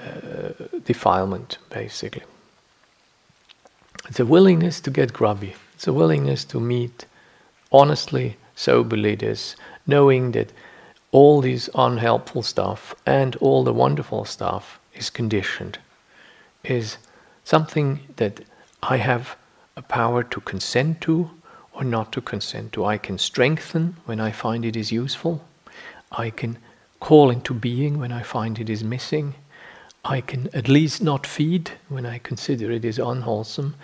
uh, 0.00 0.50
defilement, 0.84 1.58
basically. 1.70 2.22
It's 4.10 4.18
a 4.18 4.26
willingness 4.26 4.80
to 4.80 4.90
get 4.90 5.12
grubby. 5.12 5.54
It's 5.74 5.86
a 5.86 5.92
willingness 5.92 6.44
to 6.46 6.58
meet 6.58 7.06
honestly 7.70 8.38
soberly 8.56 9.14
this, 9.14 9.54
knowing 9.86 10.32
that 10.32 10.50
all 11.12 11.40
this 11.40 11.70
unhelpful 11.76 12.42
stuff 12.42 12.92
and 13.06 13.36
all 13.36 13.62
the 13.62 13.72
wonderful 13.72 14.24
stuff 14.24 14.80
is 14.94 15.10
conditioned, 15.10 15.78
is 16.64 16.98
something 17.44 18.00
that 18.16 18.40
I 18.82 18.96
have 18.96 19.36
a 19.76 19.82
power 19.82 20.24
to 20.24 20.40
consent 20.40 21.00
to 21.02 21.30
or 21.72 21.84
not 21.84 22.10
to 22.14 22.20
consent 22.20 22.72
to. 22.72 22.84
I 22.84 22.98
can 22.98 23.16
strengthen 23.16 23.96
when 24.06 24.18
I 24.18 24.32
find 24.32 24.64
it 24.64 24.74
is 24.74 24.90
useful. 24.90 25.44
I 26.10 26.30
can 26.30 26.58
call 26.98 27.30
into 27.30 27.54
being 27.54 28.00
when 28.00 28.10
I 28.10 28.24
find 28.24 28.58
it 28.58 28.68
is 28.68 28.82
missing. 28.82 29.34
I 30.04 30.20
can 30.20 30.48
at 30.54 30.68
least 30.68 31.02
not 31.02 31.26
feed 31.26 31.72
when 31.88 32.06
I 32.06 32.18
consider 32.18 32.70
it 32.70 32.84
is 32.84 32.98
unwholesome. 32.98 33.74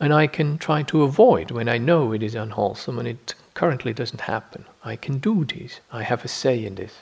And 0.00 0.12
I 0.12 0.26
can 0.26 0.58
try 0.58 0.82
to 0.84 1.02
avoid 1.02 1.50
when 1.50 1.68
I 1.68 1.78
know 1.78 2.12
it 2.12 2.22
is 2.22 2.34
unwholesome 2.34 2.98
and 2.98 3.08
it 3.08 3.34
currently 3.54 3.94
doesn't 3.94 4.20
happen. 4.22 4.66
I 4.84 4.96
can 4.96 5.18
do 5.18 5.44
this. 5.44 5.80
I 5.90 6.02
have 6.02 6.24
a 6.24 6.28
say 6.28 6.64
in 6.64 6.74
this. 6.74 6.92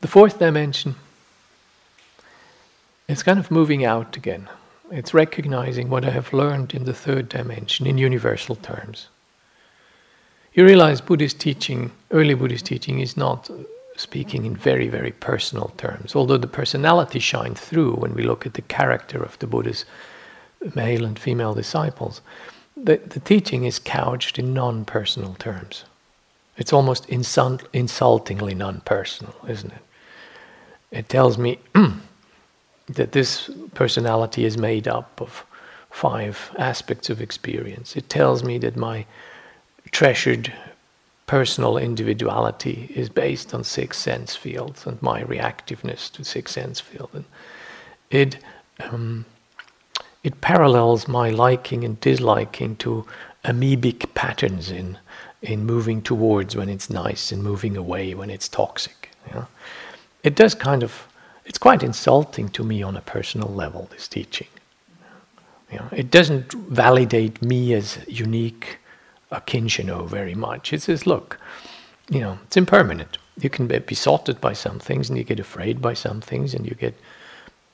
The 0.00 0.08
fourth 0.08 0.38
dimension 0.38 0.96
is 3.08 3.22
kind 3.22 3.38
of 3.38 3.50
moving 3.50 3.84
out 3.84 4.16
again. 4.16 4.48
It's 4.90 5.14
recognizing 5.14 5.90
what 5.90 6.04
I 6.04 6.10
have 6.10 6.32
learned 6.32 6.74
in 6.74 6.84
the 6.84 6.94
third 6.94 7.28
dimension 7.28 7.86
in 7.86 7.98
universal 7.98 8.56
terms. 8.56 9.08
You 10.54 10.64
realize 10.64 11.00
Buddhist 11.00 11.40
teaching, 11.40 11.92
early 12.10 12.34
Buddhist 12.34 12.66
teaching, 12.66 13.00
is 13.00 13.16
not 13.16 13.50
speaking 13.96 14.44
in 14.44 14.56
very, 14.56 14.88
very 14.88 15.12
personal 15.12 15.72
terms, 15.76 16.16
although 16.16 16.38
the 16.38 16.46
personality 16.46 17.18
shines 17.18 17.60
through 17.60 17.94
when 17.94 18.14
we 18.14 18.22
look 18.22 18.46
at 18.46 18.54
the 18.54 18.62
character 18.62 19.22
of 19.22 19.38
the 19.38 19.46
Buddha's 19.46 19.84
male 20.74 21.04
and 21.04 21.18
female 21.18 21.54
disciples 21.54 22.20
the, 22.76 22.96
the 22.96 23.20
teaching 23.20 23.64
is 23.64 23.78
couched 23.78 24.38
in 24.38 24.54
non 24.54 24.84
personal 24.84 25.34
terms. 25.34 25.84
It's 26.56 26.72
almost 26.72 27.08
insult, 27.08 27.64
insultingly 27.72 28.54
non 28.54 28.80
personal, 28.80 29.34
isn't 29.48 29.72
it? 29.72 29.82
It 30.90 31.08
tells 31.08 31.38
me 31.38 31.58
that 32.88 33.12
this 33.12 33.50
personality 33.74 34.44
is 34.44 34.58
made 34.58 34.88
up 34.88 35.20
of 35.20 35.44
five 35.90 36.50
aspects 36.58 37.10
of 37.10 37.20
experience. 37.20 37.96
It 37.96 38.08
tells 38.08 38.42
me 38.42 38.58
that 38.58 38.76
my 38.76 39.06
treasured 39.90 40.52
personal 41.26 41.78
individuality 41.78 42.90
is 42.94 43.08
based 43.08 43.54
on 43.54 43.64
six 43.64 43.98
sense 43.98 44.36
fields 44.36 44.86
and 44.86 45.00
my 45.02 45.22
reactiveness 45.22 46.10
to 46.12 46.24
six 46.24 46.52
sense 46.52 46.80
fields. 46.80 47.14
And 47.14 47.24
it 48.10 48.38
um, 48.80 49.24
it 50.22 50.40
parallels 50.40 51.08
my 51.08 51.30
liking 51.30 51.84
and 51.84 52.00
disliking 52.00 52.76
to 52.76 53.06
amoebic 53.44 54.14
patterns 54.14 54.70
in 54.70 54.98
in 55.42 55.64
moving 55.64 56.02
towards 56.02 56.54
when 56.54 56.68
it's 56.68 56.88
nice 56.88 57.32
and 57.32 57.42
moving 57.42 57.76
away 57.76 58.14
when 58.14 58.30
it's 58.30 58.48
toxic. 58.48 59.10
It 60.22 60.36
does 60.36 60.54
kind 60.54 60.82
of 60.82 61.08
it's 61.44 61.58
quite 61.58 61.82
insulting 61.82 62.48
to 62.50 62.62
me 62.62 62.82
on 62.82 62.96
a 62.96 63.00
personal 63.00 63.48
level, 63.48 63.88
this 63.90 64.06
teaching. 64.06 64.46
You 65.70 65.78
know, 65.78 65.88
it 65.90 66.10
doesn't 66.10 66.52
validate 66.52 67.42
me 67.42 67.74
as 67.74 67.98
unique 68.06 68.78
Akincano 69.32 70.06
very 70.06 70.34
much. 70.34 70.72
It 70.72 70.82
says, 70.82 71.06
look, 71.06 71.38
you 72.10 72.20
know, 72.20 72.38
it's 72.44 72.56
impermanent. 72.56 73.18
You 73.40 73.48
can 73.50 73.66
be 73.66 73.78
besotted 73.78 74.40
by 74.40 74.52
some 74.52 74.78
things 74.78 75.08
and 75.08 75.18
you 75.18 75.24
get 75.24 75.40
afraid 75.40 75.80
by 75.80 75.94
some 75.94 76.20
things 76.20 76.54
and 76.54 76.66
you 76.66 76.74
get 76.74 76.94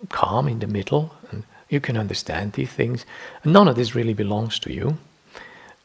calm 0.09 0.49
in 0.49 0.61
the 0.61 0.67
middle 0.67 1.13
and 1.31 1.43
you 1.69 1.81
can 1.81 1.97
understand 1.97 2.53
these 2.53 2.71
things. 2.71 3.05
And 3.43 3.53
none 3.53 3.69
of 3.69 3.77
this 3.77 3.95
really 3.95 4.15
belongs 4.15 4.59
to 4.61 4.73
you. 4.73 4.99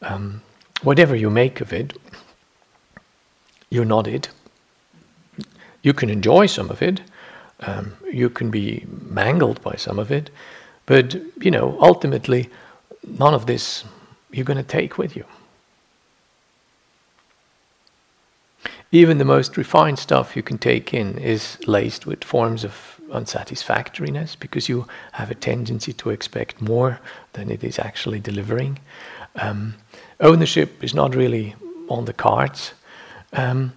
Um, 0.02 0.42
whatever 0.82 1.16
you 1.16 1.30
make 1.30 1.60
of 1.60 1.72
it, 1.72 1.96
you're 3.70 3.84
not 3.84 4.06
it. 4.06 4.28
You 5.82 5.92
can 5.92 6.08
enjoy 6.08 6.46
some 6.46 6.70
of 6.70 6.80
it, 6.80 7.02
um, 7.60 7.96
you 8.10 8.30
can 8.30 8.50
be 8.50 8.84
mangled 8.88 9.60
by 9.62 9.74
some 9.76 9.98
of 9.98 10.10
it, 10.10 10.30
but 10.86 11.14
you 11.40 11.50
know, 11.50 11.76
ultimately, 11.80 12.48
none 13.02 13.34
of 13.34 13.46
this 13.46 13.84
you're 14.32 14.44
going 14.44 14.56
to 14.56 14.62
take 14.62 14.98
with 14.98 15.16
you. 15.16 15.24
Even 18.94 19.18
the 19.18 19.24
most 19.24 19.56
refined 19.56 19.98
stuff 19.98 20.36
you 20.36 20.42
can 20.44 20.56
take 20.56 20.94
in 20.94 21.18
is 21.18 21.58
laced 21.66 22.06
with 22.06 22.22
forms 22.22 22.62
of 22.62 23.00
unsatisfactoriness 23.10 24.38
because 24.38 24.68
you 24.68 24.86
have 25.10 25.32
a 25.32 25.34
tendency 25.34 25.92
to 25.92 26.10
expect 26.10 26.62
more 26.62 27.00
than 27.32 27.50
it 27.50 27.64
is 27.64 27.80
actually 27.80 28.20
delivering. 28.20 28.78
Um, 29.34 29.74
ownership 30.20 30.84
is 30.84 30.94
not 30.94 31.16
really 31.16 31.56
on 31.88 32.04
the 32.04 32.12
cards. 32.12 32.72
Um, 33.32 33.72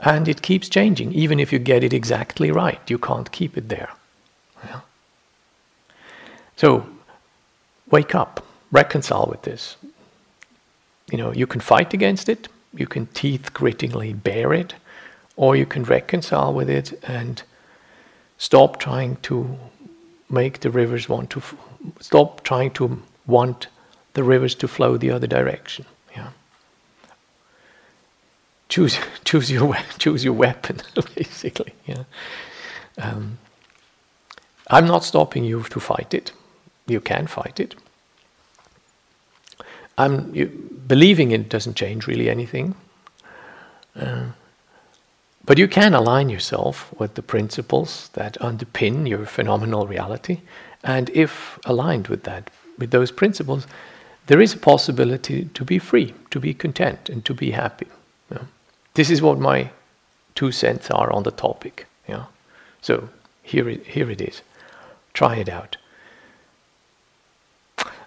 and 0.00 0.26
it 0.26 0.40
keeps 0.40 0.70
changing. 0.70 1.12
Even 1.12 1.38
if 1.38 1.52
you 1.52 1.58
get 1.58 1.84
it 1.84 1.92
exactly 1.92 2.50
right, 2.50 2.80
you 2.88 2.96
can't 2.96 3.30
keep 3.30 3.58
it 3.58 3.68
there. 3.68 3.90
Yeah? 4.64 4.80
So, 6.56 6.86
wake 7.90 8.14
up, 8.14 8.42
reconcile 8.70 9.26
with 9.26 9.42
this. 9.42 9.76
You 11.10 11.18
know, 11.18 11.30
you 11.30 11.46
can 11.46 11.60
fight 11.60 11.92
against 11.92 12.30
it, 12.30 12.48
you 12.74 12.86
can 12.86 13.06
teeth 13.08 13.52
grittingly 13.52 14.12
bear 14.12 14.52
it, 14.52 14.74
or 15.36 15.56
you 15.56 15.66
can 15.66 15.84
reconcile 15.84 16.52
with 16.52 16.70
it 16.70 16.98
and 17.02 17.42
stop 18.38 18.78
trying 18.78 19.16
to 19.22 19.58
make 20.28 20.60
the 20.60 20.70
rivers 20.70 21.08
want 21.08 21.30
to 21.30 21.38
f- 21.38 21.54
stop 22.00 22.42
trying 22.42 22.70
to 22.72 23.02
want 23.26 23.68
the 24.14 24.22
rivers 24.22 24.54
to 24.56 24.68
flow 24.68 24.96
the 24.96 25.10
other 25.10 25.26
direction. 25.26 25.84
Yeah. 26.16 26.30
Choose 28.68 28.98
choose 29.24 29.50
your 29.50 29.76
choose 29.98 30.24
your 30.24 30.34
weapon, 30.34 30.80
basically. 31.14 31.74
Yeah. 31.86 32.04
Um, 32.98 33.38
I'm 34.68 34.86
not 34.86 35.04
stopping 35.04 35.44
you 35.44 35.62
to 35.64 35.80
fight 35.80 36.14
it. 36.14 36.32
You 36.86 37.00
can 37.00 37.26
fight 37.26 37.60
it. 37.60 37.74
I'm 40.04 40.34
you, 40.34 40.46
believing 40.86 41.32
it 41.32 41.48
doesn't 41.48 41.76
change 41.76 42.06
really 42.06 42.28
anything. 42.30 42.74
Uh, 43.94 44.24
but 45.44 45.58
you 45.58 45.68
can 45.68 45.94
align 45.94 46.30
yourself 46.30 46.92
with 46.98 47.14
the 47.14 47.22
principles 47.22 48.10
that 48.12 48.38
underpin 48.40 49.08
your 49.08 49.26
phenomenal 49.26 49.86
reality, 49.86 50.40
and 50.84 51.10
if 51.10 51.58
aligned 51.64 52.08
with 52.08 52.22
that, 52.22 52.50
with 52.78 52.90
those 52.90 53.12
principles, 53.12 53.66
there 54.26 54.40
is 54.40 54.54
a 54.54 54.58
possibility 54.58 55.44
to 55.54 55.64
be 55.64 55.78
free, 55.78 56.14
to 56.30 56.40
be 56.40 56.54
content, 56.54 57.10
and 57.10 57.24
to 57.24 57.34
be 57.34 57.50
happy. 57.50 57.88
Yeah. 58.30 58.44
This 58.94 59.10
is 59.10 59.20
what 59.20 59.38
my 59.38 59.70
two 60.34 60.52
cents 60.52 60.90
are 60.90 61.12
on 61.12 61.22
the 61.22 61.32
topic. 61.32 61.86
Yeah. 62.08 62.24
So 62.80 63.08
here 63.42 63.68
here 63.68 64.10
it 64.10 64.20
is. 64.20 64.42
Try 65.12 65.36
it 65.36 65.48
out. 65.48 65.76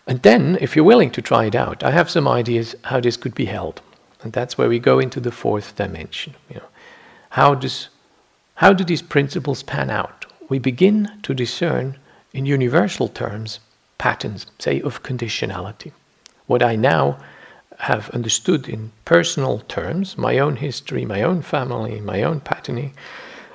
And 0.08 0.22
then, 0.22 0.58
if 0.62 0.76
you're 0.76 0.86
willing 0.86 1.12
to 1.12 1.22
try 1.22 1.46
it 1.46 1.56
out, 1.56 1.84
I 1.84 1.91
have 1.91 2.10
some 2.10 2.28
ideas 2.28 2.76
how 2.84 3.00
this 3.00 3.18
could 3.18 3.34
be 3.34 3.46
held. 3.46 3.82
And 4.22 4.34
that's 4.34 4.58
where 4.58 4.70
we 4.70 4.80
go 4.80 5.00
into 5.00 5.20
the 5.20 5.32
fourth 5.32 5.76
dimension. 5.76 6.36
You 6.50 6.58
know, 6.58 6.68
how, 7.30 7.56
does, 7.56 7.89
how 8.56 8.74
do 8.74 8.84
these 8.84 9.02
principles 9.02 9.63
pan 9.63 9.89
out? 9.89 10.26
We 10.48 10.60
begin 10.60 11.12
to 11.24 11.34
discern, 11.34 11.98
in 12.34 12.46
universal 12.46 13.08
terms, 13.08 13.60
patterns, 13.98 14.46
say, 14.60 14.82
of 14.82 15.04
conditionality. 15.04 15.91
What 16.48 16.62
I 16.62 16.76
now 16.76 17.18
have 17.80 18.10
understood 18.12 18.70
in 18.70 18.91
personal 19.06 19.60
terms, 19.68 20.18
my 20.18 20.38
own 20.38 20.58
history, 20.58 21.06
my 21.06 21.24
own 21.24 21.41
family, 21.41 22.00
my 22.00 22.24
own 22.24 22.39
patterning, 22.39 22.94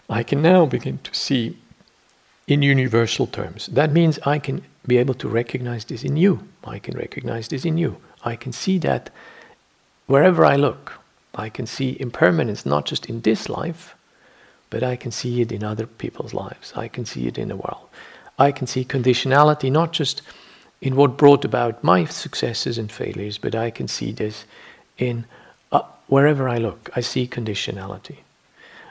I 0.08 0.22
can 0.22 0.42
now 0.42 0.66
begin 0.66 0.98
to 1.04 1.14
see 1.14 1.56
in 2.46 2.62
universal 2.62 3.26
terms. 3.26 3.66
That 3.66 3.92
means 3.92 4.18
I 4.24 4.38
can 4.38 4.62
be 4.86 4.98
able 4.98 5.14
to 5.14 5.28
recognize 5.28 5.84
this 5.84 6.04
in 6.04 6.16
you. 6.16 6.48
I 6.64 6.78
can 6.78 6.96
recognize 6.96 7.48
this 7.48 7.64
in 7.64 7.78
you. 7.78 7.96
I 8.24 8.36
can 8.36 8.52
see 8.52 8.78
that 8.78 9.10
wherever 10.06 10.44
I 10.44 10.56
look. 10.56 10.92
I 11.34 11.48
can 11.48 11.66
see 11.66 11.96
impermanence 12.00 12.66
not 12.66 12.86
just 12.86 13.06
in 13.06 13.20
this 13.20 13.48
life, 13.48 13.94
but 14.68 14.82
I 14.82 14.96
can 14.96 15.10
see 15.10 15.40
it 15.40 15.52
in 15.52 15.62
other 15.62 15.86
people's 15.86 16.34
lives. 16.34 16.72
I 16.74 16.88
can 16.88 17.04
see 17.04 17.26
it 17.26 17.38
in 17.38 17.48
the 17.48 17.56
world. 17.56 17.88
I 18.38 18.52
can 18.52 18.66
see 18.66 18.84
conditionality 18.84 19.70
not 19.70 19.92
just 19.92 20.22
in 20.80 20.96
what 20.96 21.18
brought 21.18 21.44
about 21.44 21.84
my 21.84 22.04
successes 22.06 22.78
and 22.78 22.90
failures, 22.90 23.38
but 23.38 23.54
I 23.54 23.70
can 23.70 23.86
see 23.86 24.12
this 24.12 24.44
in 24.98 25.26
uh, 25.72 25.82
wherever 26.06 26.48
I 26.48 26.58
look. 26.58 26.90
I 26.96 27.00
see 27.00 27.26
conditionality. 27.26 28.18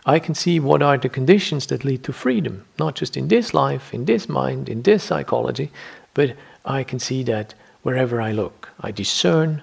I 0.10 0.18
can 0.18 0.34
see 0.34 0.60
what 0.60 0.82
are 0.82 0.98
the 0.98 1.08
conditions 1.08 1.68
that 1.68 1.86
lead 1.86 2.04
to 2.06 2.14
freedom, 2.14 2.66
not 2.80 2.96
just 2.96 3.16
in 3.16 3.28
this 3.28 3.54
life, 3.54 3.94
in 3.94 4.06
this 4.06 4.28
mind, 4.28 4.68
in 4.68 4.82
this 4.82 5.04
psychology, 5.04 5.70
but 6.16 6.36
I 6.66 6.84
can 6.84 6.98
see 6.98 7.22
that 7.24 7.54
wherever 7.84 8.20
I 8.20 8.32
look. 8.32 8.70
I 8.82 8.90
discern 8.90 9.62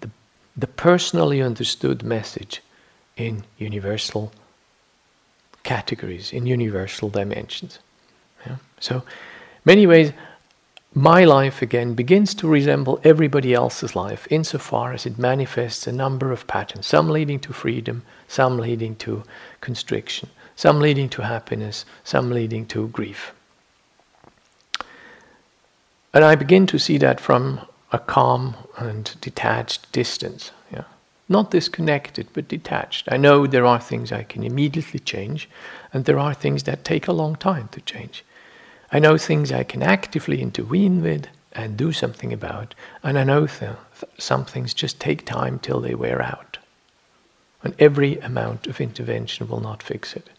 the, 0.00 0.10
the 0.56 0.66
personally 0.66 1.40
understood 1.40 2.02
message 2.02 2.62
in 3.16 3.44
universal 3.58 4.32
categories, 5.62 6.32
in 6.32 6.46
universal 6.46 7.08
dimensions. 7.08 7.78
Yeah? 8.44 8.56
So, 8.80 9.04
many 9.64 9.86
ways, 9.86 10.12
my 10.96 11.24
life 11.24 11.60
again 11.60 11.92
begins 11.92 12.34
to 12.34 12.48
resemble 12.48 12.98
everybody 13.04 13.52
else's 13.52 13.94
life 13.94 14.26
insofar 14.30 14.94
as 14.94 15.04
it 15.04 15.18
manifests 15.18 15.86
a 15.86 15.92
number 15.92 16.32
of 16.32 16.46
patterns, 16.46 16.86
some 16.86 17.10
leading 17.10 17.38
to 17.38 17.52
freedom, 17.52 18.02
some 18.28 18.56
leading 18.56 18.96
to 18.96 19.22
constriction, 19.60 20.30
some 20.56 20.80
leading 20.80 21.10
to 21.10 21.20
happiness, 21.20 21.84
some 22.02 22.30
leading 22.30 22.64
to 22.64 22.88
grief. 22.88 23.34
And 26.14 26.24
I 26.24 26.34
begin 26.34 26.66
to 26.68 26.78
see 26.78 26.96
that 26.96 27.20
from 27.20 27.60
a 27.92 27.98
calm 27.98 28.56
and 28.78 29.14
detached 29.20 29.92
distance. 29.92 30.50
Yeah? 30.72 30.84
Not 31.28 31.50
disconnected, 31.50 32.28
but 32.32 32.48
detached. 32.48 33.06
I 33.12 33.18
know 33.18 33.46
there 33.46 33.66
are 33.66 33.80
things 33.80 34.12
I 34.12 34.22
can 34.22 34.42
immediately 34.42 35.00
change, 35.00 35.46
and 35.92 36.06
there 36.06 36.18
are 36.18 36.32
things 36.32 36.62
that 36.62 36.84
take 36.86 37.06
a 37.06 37.12
long 37.12 37.36
time 37.36 37.68
to 37.72 37.82
change. 37.82 38.24
I 38.96 38.98
know 38.98 39.18
things 39.18 39.52
I 39.52 39.62
can 39.62 39.82
actively 39.82 40.40
intervene 40.40 41.02
with 41.02 41.28
and 41.52 41.76
do 41.76 41.92
something 41.92 42.32
about, 42.32 42.74
and 43.02 43.18
I 43.18 43.24
know 43.24 43.46
th- 43.46 43.72
some 44.16 44.46
things 44.46 44.72
just 44.72 44.98
take 44.98 45.26
time 45.26 45.58
till 45.58 45.82
they 45.82 45.94
wear 45.94 46.22
out. 46.22 46.56
And 47.62 47.74
every 47.78 48.16
amount 48.20 48.66
of 48.66 48.80
intervention 48.80 49.48
will 49.48 49.60
not 49.60 49.82
fix 49.82 50.16
it. 50.16 50.30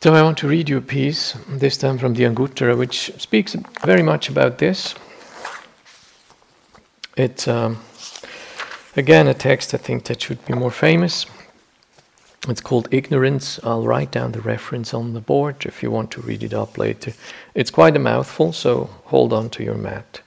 So 0.00 0.14
I 0.14 0.22
want 0.22 0.36
to 0.38 0.48
read 0.48 0.68
you 0.68 0.78
a 0.78 0.82
piece, 0.96 1.36
this 1.46 1.76
time 1.76 1.96
from 1.96 2.14
the 2.14 2.24
Anguttara, 2.24 2.76
which 2.76 3.12
speaks 3.18 3.54
very 3.84 4.02
much 4.02 4.28
about 4.28 4.58
this. 4.58 4.96
It's 7.16 7.46
um, 7.46 7.78
again 8.96 9.28
a 9.28 9.34
text 9.34 9.74
I 9.74 9.76
think 9.76 10.06
that 10.06 10.20
should 10.22 10.44
be 10.44 10.54
more 10.54 10.72
famous. 10.72 11.24
It's 12.48 12.60
called 12.60 12.88
Ignorance. 12.92 13.58
I'll 13.64 13.82
write 13.82 14.12
down 14.12 14.32
the 14.32 14.40
reference 14.40 14.94
on 14.94 15.14
the 15.14 15.20
board 15.20 15.66
if 15.66 15.82
you 15.82 15.90
want 15.90 16.10
to 16.12 16.20
read 16.20 16.42
it 16.42 16.54
up 16.54 16.78
later. 16.78 17.12
It's 17.54 17.70
quite 17.70 17.96
a 17.96 18.00
mouthful, 18.00 18.52
so 18.52 18.90
hold 19.06 19.32
on 19.32 19.50
to 19.50 19.64
your 19.64 19.74
mat. 19.74 20.20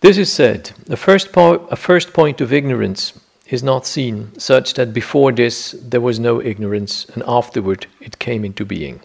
This 0.00 0.18
is 0.18 0.32
said 0.32 0.72
a 0.90 0.96
first, 0.96 1.32
po- 1.32 1.66
a 1.70 1.76
first 1.76 2.12
point 2.12 2.40
of 2.40 2.52
ignorance 2.52 3.12
is 3.46 3.62
not 3.62 3.86
seen, 3.86 4.36
such 4.38 4.74
that 4.74 4.92
before 4.92 5.30
this 5.30 5.76
there 5.80 6.00
was 6.00 6.18
no 6.18 6.42
ignorance, 6.42 7.06
and 7.14 7.22
afterward 7.26 7.86
it 8.00 8.18
came 8.18 8.44
into 8.44 8.64
being. 8.64 9.00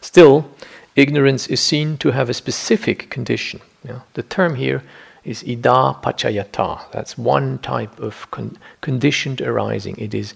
Still, 0.00 0.50
ignorance 0.96 1.46
is 1.46 1.60
seen 1.60 1.96
to 1.98 2.10
have 2.10 2.28
a 2.28 2.34
specific 2.34 3.08
condition. 3.08 3.60
Yeah? 3.84 4.00
The 4.14 4.24
term 4.24 4.56
here 4.56 4.82
is 5.24 5.42
idappaccayata. 5.42 6.90
That's 6.92 7.18
one 7.18 7.58
type 7.58 7.98
of 7.98 8.30
con- 8.30 8.56
conditioned 8.80 9.40
arising. 9.40 9.96
It 9.98 10.14
is 10.14 10.34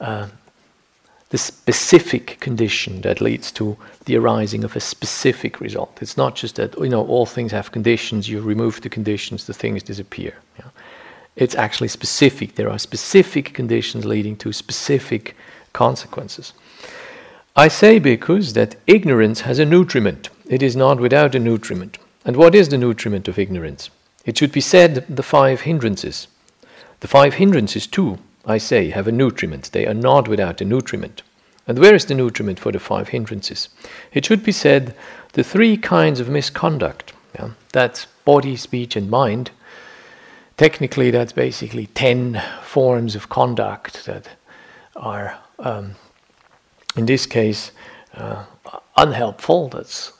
uh, 0.00 0.28
the 1.30 1.38
specific 1.38 2.38
condition 2.40 3.00
that 3.02 3.20
leads 3.20 3.52
to 3.52 3.76
the 4.04 4.16
arising 4.16 4.64
of 4.64 4.76
a 4.76 4.80
specific 4.80 5.60
result. 5.60 5.98
It's 6.00 6.16
not 6.16 6.34
just 6.34 6.56
that 6.56 6.78
you 6.78 6.88
know 6.88 7.06
all 7.06 7.26
things 7.26 7.52
have 7.52 7.72
conditions. 7.72 8.28
You 8.28 8.40
remove 8.40 8.80
the 8.80 8.88
conditions, 8.88 9.46
the 9.46 9.54
things 9.54 9.82
disappear. 9.82 10.34
Yeah. 10.58 10.70
It's 11.36 11.54
actually 11.54 11.88
specific. 11.88 12.56
There 12.56 12.68
are 12.68 12.78
specific 12.78 13.54
conditions 13.54 14.04
leading 14.04 14.36
to 14.38 14.52
specific 14.52 15.36
consequences. 15.72 16.52
I 17.56 17.68
say 17.68 17.98
because 17.98 18.52
that 18.54 18.76
ignorance 18.86 19.42
has 19.42 19.58
a 19.58 19.64
nutriment. 19.64 20.28
It 20.48 20.62
is 20.62 20.76
not 20.76 21.00
without 21.00 21.34
a 21.34 21.38
nutriment. 21.38 21.98
And 22.24 22.36
what 22.36 22.54
is 22.54 22.68
the 22.68 22.78
nutriment 22.78 23.28
of 23.28 23.38
ignorance? 23.38 23.90
It 24.24 24.38
should 24.38 24.52
be 24.52 24.60
said 24.60 25.04
the 25.08 25.22
five 25.22 25.62
hindrances. 25.62 26.28
The 27.00 27.08
five 27.08 27.34
hindrances, 27.34 27.86
too, 27.86 28.18
I 28.44 28.58
say, 28.58 28.90
have 28.90 29.08
a 29.08 29.12
nutriment. 29.12 29.72
They 29.72 29.86
are 29.86 29.94
not 29.94 30.28
without 30.28 30.60
a 30.60 30.64
nutriment. 30.64 31.22
And 31.66 31.78
where 31.78 31.94
is 31.94 32.06
the 32.06 32.14
nutriment 32.14 32.58
for 32.58 32.72
the 32.72 32.80
five 32.80 33.08
hindrances? 33.08 33.68
It 34.12 34.24
should 34.24 34.42
be 34.42 34.52
said 34.52 34.94
the 35.32 35.44
three 35.44 35.76
kinds 35.76 36.20
of 36.20 36.28
misconduct 36.28 37.12
yeah, 37.34 37.50
that's 37.72 38.06
body, 38.24 38.56
speech, 38.56 38.96
and 38.96 39.08
mind. 39.10 39.50
Technically, 40.56 41.10
that's 41.10 41.32
basically 41.32 41.86
10 41.86 42.42
forms 42.62 43.14
of 43.14 43.28
conduct 43.28 44.04
that 44.06 44.28
are, 44.96 45.38
um, 45.58 45.94
in 46.96 47.06
this 47.06 47.26
case, 47.26 47.72
uh, 48.14 48.44
unhelpful. 48.96 49.68
That's 49.68 50.12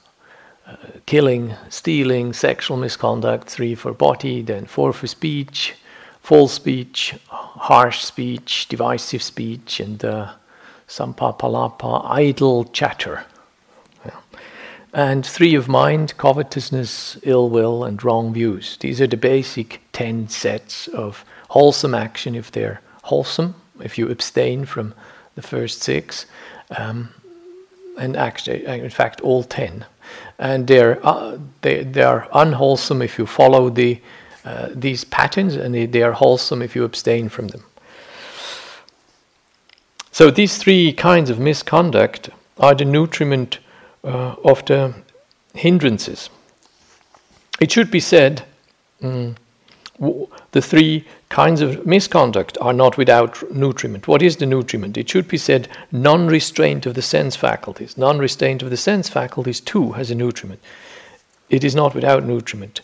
killing, 1.07 1.55
stealing, 1.69 2.33
sexual 2.33 2.77
misconduct, 2.77 3.49
three 3.49 3.75
for 3.75 3.93
body, 3.93 4.43
then 4.43 4.67
four 4.67 4.93
for 4.93 5.07
speech, 5.07 5.75
false 6.23 6.53
speech, 6.53 7.15
harsh 7.29 8.01
speech, 8.01 8.67
divisive 8.69 9.23
speech, 9.23 9.81
and 9.81 10.05
uh, 10.05 10.33
samphappalapa, 10.89 12.05
idle 12.05 12.65
chatter. 12.65 13.25
And 14.93 15.25
three 15.25 15.55
of 15.55 15.69
mind, 15.69 16.17
covetousness, 16.17 17.17
ill 17.23 17.49
will, 17.49 17.85
and 17.85 18.03
wrong 18.03 18.33
views. 18.33 18.77
These 18.81 19.01
are 19.01 19.07
the 19.07 19.17
basic 19.17 19.81
ten 19.93 20.29
sets 20.29 20.89
of 20.89 21.25
wholesome 21.49 21.95
action 21.95 22.35
if 22.35 22.51
they're 22.51 22.81
wholesome, 23.05 23.55
if 23.81 23.99
you 23.99 24.11
abstain 24.11 24.65
from 24.65 24.95
the 25.37 25.43
first 25.43 25.81
six, 25.83 26.27
um, 26.77 27.11
and 27.99 28.17
actually, 28.17 28.67
in 28.67 28.91
fact, 28.91 29.21
all 29.21 29.45
ten. 29.45 29.85
And 30.40 30.66
they're, 30.66 30.98
uh, 31.07 31.38
they, 31.61 31.85
they 31.85 32.03
are 32.03 32.26
unwholesome 32.33 33.03
if 33.03 33.18
you 33.18 33.26
follow 33.26 33.70
the, 33.70 34.00
uh, 34.44 34.70
these 34.74 35.05
patterns, 35.05 35.55
and 35.55 35.72
they, 35.72 35.87
they 35.87 36.03
are 36.03 36.12
wholesome 36.12 36.62
if 36.62 36.74
you 36.74 36.83
abstain 36.83 37.29
from 37.29 37.48
them. 37.48 37.62
So 40.11 40.31
these 40.31 40.59
three 40.59 40.92
kinds 40.92 41.31
of 41.31 41.38
misconduct 41.38 42.31
are 42.59 42.74
the 42.74 42.85
nutriment 42.85 43.59
uh, 44.03 44.35
of 44.42 44.64
the 44.64 44.94
hindrances. 45.55 46.31
It 47.61 47.70
should 47.70 47.90
be 47.90 48.00
said 48.00 48.44
mm, 49.03 49.37
the 50.01 50.63
three 50.63 51.05
kinds 51.29 51.61
of 51.61 51.87
misconduct 51.87 52.57
are 52.61 52.73
not 52.73 52.97
without 52.97 53.43
nutriment. 53.53 54.09
What 54.09 54.23
is 54.23 54.37
the 54.37 54.47
nutriment? 54.47 54.97
It 54.97 55.09
should 55.09 55.29
be 55.29 55.37
said 55.37 55.69
non 55.93 56.27
restraint 56.27 56.87
of 56.87 56.95
the 56.95 57.03
sense 57.03 57.37
faculties. 57.37 57.99
Non 57.99 58.19
restraint 58.19 58.63
of 58.63 58.71
the 58.71 58.77
sense 58.77 59.09
faculties 59.09 59.61
too 59.61 59.93
has 59.93 60.11
a 60.11 60.15
nutriment. 60.15 60.61
It 61.51 61.65
is 61.65 61.75
not 61.75 61.95
without 61.95 62.25
nutriment. 62.25 62.81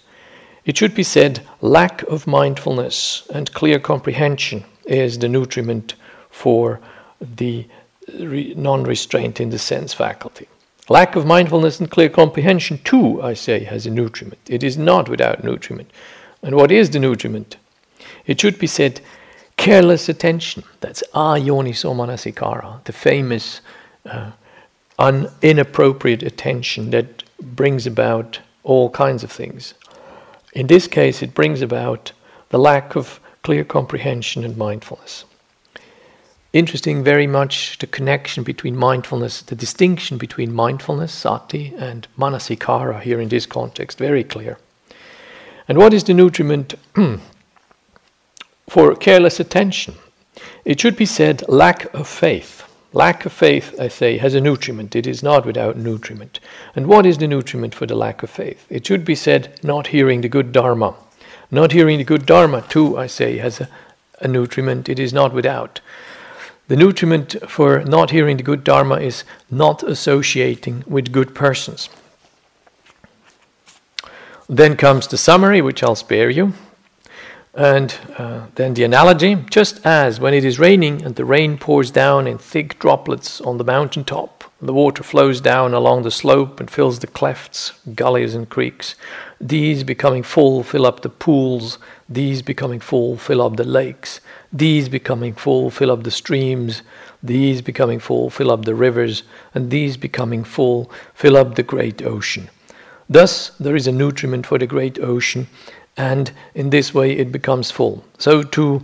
It 0.67 0.77
should 0.77 0.95
be 0.95 1.03
said 1.05 1.41
lack 1.61 2.03
of 2.03 2.27
mindfulness 2.27 3.27
and 3.33 3.53
clear 3.55 3.79
comprehension 3.79 4.65
is 4.85 5.19
the 5.19 5.29
nutriment 5.29 5.95
for 6.31 6.81
the 7.21 7.67
re- 8.13 8.53
non 8.57 8.85
restraint 8.85 9.41
in 9.41 9.51
the 9.51 9.59
sense 9.59 9.95
faculty. 9.95 10.49
Lack 10.89 11.17
of 11.17 11.27
mindfulness 11.27 11.81
and 11.81 11.91
clear 11.91 12.09
comprehension, 12.09 12.79
too, 12.85 13.21
I 13.21 13.35
say, 13.35 13.65
has 13.65 13.87
a 13.87 13.91
nutriment. 13.91 14.39
It 14.49 14.63
is 14.63 14.79
not 14.79 15.09
without 15.09 15.43
nutriment. 15.43 15.91
And 16.47 16.55
what 16.55 16.71
is 16.71 16.91
the 16.91 17.01
nutriment? 17.01 17.57
It 18.25 18.41
should 18.41 18.59
be 18.59 18.67
said 18.69 19.01
careless 19.57 20.09
attention. 20.09 20.63
That's 20.81 21.03
ayoniso 21.13 21.93
manasikara, 21.93 22.85
the 22.85 22.93
famous 22.93 23.61
uh, 24.05 24.31
un- 24.99 25.29
inappropriate 25.43 26.23
attention 26.23 26.91
that 26.91 27.25
brings 27.41 27.87
about 27.87 28.39
all 28.63 28.91
kinds 28.91 29.25
of 29.25 29.33
things. 29.33 29.75
In 30.53 30.69
this 30.69 30.87
case, 30.87 31.21
it 31.21 31.35
brings 31.35 31.63
about 31.63 32.13
the 32.51 32.59
lack 32.59 32.95
of 32.95 33.21
clear 33.43 33.65
comprehension 33.65 34.45
and 34.45 34.57
mindfulness 34.57 35.25
interesting 36.57 37.05
very 37.05 37.27
much 37.27 37.77
the 37.79 37.87
connection 37.87 38.43
between 38.43 38.75
mindfulness, 38.75 39.43
the 39.43 39.55
distinction 39.55 40.17
between 40.17 40.51
mindfulness, 40.53 41.13
sati, 41.13 41.75
and 41.77 42.09
manasikara 42.19 43.01
here 43.03 43.21
in 43.21 43.29
this 43.29 43.45
context, 43.45 43.99
very 43.99 44.25
clear. 44.25 44.57
And 45.69 45.79
what 45.79 45.93
is 45.93 46.05
the 46.05 46.15
nutriment 46.15 46.75
for 48.69 48.95
careless 48.97 49.41
attention? 49.41 49.95
It 50.65 50.81
should 50.81 50.97
be 50.97 51.07
said 51.07 51.49
lack 51.49 51.93
of 51.95 52.07
faith. 52.07 52.63
Lack 52.93 53.27
of 53.27 53.33
faith, 53.33 53.75
I 53.79 53.89
say, 53.89 54.17
has 54.19 54.35
a 54.35 54.41
nutriment. 54.41 54.97
It 54.97 55.07
is 55.07 55.23
not 55.23 55.45
without 55.45 55.77
nutriment. 55.77 56.41
And 56.75 56.87
what 56.87 57.05
is 57.05 57.19
the 57.19 57.27
nutriment 57.27 57.75
for 57.75 57.85
the 57.85 57.95
lack 57.95 58.23
of 58.23 58.31
faith? 58.31 58.65
It 58.71 58.87
should 58.87 59.05
be 59.05 59.15
said 59.15 59.59
not 59.63 59.89
hearing 59.89 60.23
the 60.23 60.29
good 60.29 60.53
Dharma. 60.53 60.95
Not 61.51 61.73
hearing 61.73 61.99
the 61.99 62.05
good 62.05 62.27
Dharma, 62.27 62.63
too, 62.63 62.97
I 62.97 63.07
say, 63.07 63.39
has 63.39 63.61
a, 63.61 63.69
a 64.21 64.29
nutriment. 64.29 64.89
It 64.89 64.99
is 64.99 65.13
not 65.13 65.35
without. 65.35 65.81
The 66.69 66.77
nutriment 66.77 67.37
for 67.47 67.85
not 67.85 68.11
hearing 68.11 68.39
the 68.39 68.43
good 68.43 68.65
Dharma 68.65 68.97
is 68.97 69.25
not 69.51 69.83
associating 69.83 70.83
with 70.87 71.13
good 71.13 71.35
persons. 71.35 71.89
Then 74.49 74.77
comes 74.77 75.09
the 75.09 75.19
summary, 75.19 75.61
which 75.61 75.83
I'll 75.83 75.97
spare 75.97 76.31
you. 76.31 76.53
And 77.55 77.97
uh, 78.19 78.47
then 78.55 78.75
the 78.75 78.85
analogy 78.85 79.35
just 79.49 79.85
as 79.85 80.21
when 80.21 80.35
it 80.35 80.45
is 80.45 80.59
raining 80.59 81.03
and 81.03 81.17
the 81.17 81.25
rain 81.25 81.57
pours 81.57 81.91
down 81.91 82.27
in 82.27 82.37
thick 82.37 82.79
droplets 82.79 83.41
on 83.41 83.57
the 83.57 83.65
mountain 83.65 84.05
top, 84.05 84.45
the 84.61 84.75
water 84.75 85.03
flows 85.03 85.41
down 85.41 85.73
along 85.73 86.03
the 86.03 86.11
slope 86.11 86.61
and 86.61 86.71
fills 86.71 86.99
the 86.99 87.07
clefts, 87.07 87.73
gullies, 87.95 88.35
and 88.35 88.49
creeks. 88.49 88.95
These 89.41 89.85
becoming 89.85 90.23
full 90.23 90.63
fill 90.63 90.87
up 90.87 91.01
the 91.01 91.09
pools, 91.09 91.79
these 92.09 92.43
becoming 92.43 92.81
full 92.81 93.17
fill 93.17 93.41
up 93.41 93.57
the 93.57 93.65
lakes. 93.65 94.21
These 94.53 94.89
becoming 94.89 95.35
full 95.35 95.71
fill 95.71 95.91
up 95.91 96.05
the 96.05 96.11
streams, 96.11 96.83
these 97.23 97.63
becoming 97.63 97.99
full 97.99 98.31
fill 98.31 98.51
up 98.51 98.65
the 98.65 98.75
rivers, 98.75 99.23
and 99.55 99.71
these 99.71 99.97
becoming 99.97 100.45
full 100.45 100.91
fill 101.15 101.37
up 101.37 101.55
the 101.55 101.63
great 101.63 102.03
ocean. 102.03 102.49
Thus, 103.09 103.51
there 103.61 103.77
is 103.77 103.87
a 103.87 103.93
nutriment 103.93 104.47
for 104.47 104.59
the 104.59 104.67
great 104.67 104.99
ocean, 104.99 105.47
and 105.97 106.33
in 106.55 106.71
this 106.71 106.93
way 106.93 107.13
it 107.13 107.31
becomes 107.31 107.71
full. 107.71 108.05
So, 108.19 108.43
to 108.43 108.83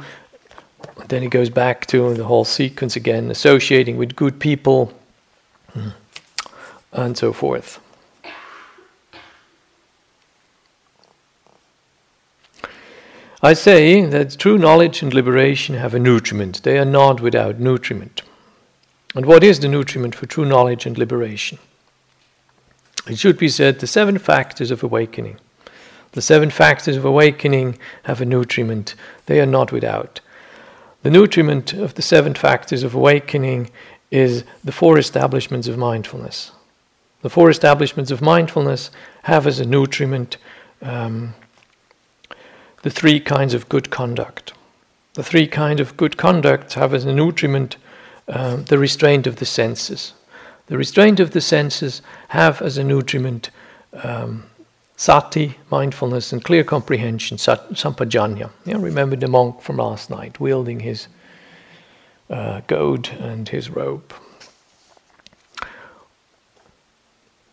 then 1.08 1.22
it 1.22 1.30
goes 1.30 1.50
back 1.50 1.86
to 1.86 2.14
the 2.14 2.24
whole 2.24 2.44
sequence 2.44 2.96
again, 2.96 3.30
associating 3.30 3.96
with 3.96 4.16
good 4.16 4.38
people, 4.38 4.92
hmm, 5.72 5.88
and 6.92 7.16
so 7.16 7.32
forth. 7.32 7.80
I 13.44 13.54
say 13.54 14.04
that 14.04 14.38
true 14.38 14.56
knowledge 14.56 15.02
and 15.02 15.12
liberation 15.12 15.74
have 15.74 15.94
a 15.94 15.98
nutriment. 15.98 16.62
They 16.62 16.78
are 16.78 16.84
not 16.84 17.20
without 17.20 17.58
nutriment. 17.58 18.22
And 19.16 19.26
what 19.26 19.42
is 19.42 19.58
the 19.58 19.68
nutriment 19.68 20.14
for 20.14 20.26
true 20.26 20.44
knowledge 20.44 20.86
and 20.86 20.96
liberation? 20.96 21.58
It 23.06 23.18
should 23.18 23.38
be 23.38 23.48
said 23.48 23.78
the 23.80 23.86
seven 23.86 24.18
factors 24.18 24.70
of 24.70 24.82
awakening. 24.82 25.38
The 26.12 26.22
seven 26.22 26.50
factors 26.50 26.96
of 26.96 27.04
awakening 27.04 27.78
have 28.04 28.20
a 28.20 28.24
nutriment. 28.24 28.94
They 29.26 29.40
are 29.40 29.46
not 29.46 29.72
without. 29.72 30.20
The 31.02 31.10
nutriment 31.10 31.72
of 31.72 31.94
the 31.94 32.02
seven 32.02 32.34
factors 32.34 32.82
of 32.82 32.94
awakening 32.94 33.70
is 34.10 34.44
the 34.62 34.72
four 34.72 34.98
establishments 34.98 35.66
of 35.66 35.78
mindfulness. 35.78 36.52
The 37.22 37.30
four 37.30 37.50
establishments 37.50 38.10
of 38.10 38.20
mindfulness 38.20 38.90
have 39.24 39.46
as 39.46 39.58
a 39.58 39.66
nutriment 39.66 40.36
um, 40.82 41.34
the 42.82 42.90
three 42.90 43.18
kinds 43.20 43.54
of 43.54 43.68
good 43.68 43.90
conduct. 43.90 44.52
The 45.14 45.22
three 45.22 45.46
kinds 45.46 45.80
of 45.80 45.96
good 45.96 46.16
conduct 46.16 46.74
have 46.74 46.94
as 46.94 47.04
a 47.04 47.12
nutriment 47.12 47.76
um, 48.28 48.64
the 48.64 48.78
restraint 48.78 49.26
of 49.26 49.36
the 49.36 49.44
senses. 49.46 50.12
The 50.72 50.78
restraint 50.78 51.20
of 51.20 51.32
the 51.32 51.42
senses 51.42 52.00
have 52.28 52.62
as 52.62 52.78
a 52.78 52.82
nutriment 52.82 53.50
um, 53.92 54.44
sati, 54.96 55.58
mindfulness, 55.70 56.32
and 56.32 56.42
clear 56.42 56.64
comprehension, 56.64 57.36
sampajañña. 57.36 58.48
You 58.64 58.72
know, 58.72 58.80
remember 58.80 59.14
the 59.14 59.28
monk 59.28 59.60
from 59.60 59.76
last 59.76 60.08
night 60.08 60.40
wielding 60.40 60.80
his 60.80 61.08
uh, 62.30 62.62
goad 62.68 63.10
and 63.20 63.50
his 63.50 63.68
rope. 63.68 64.14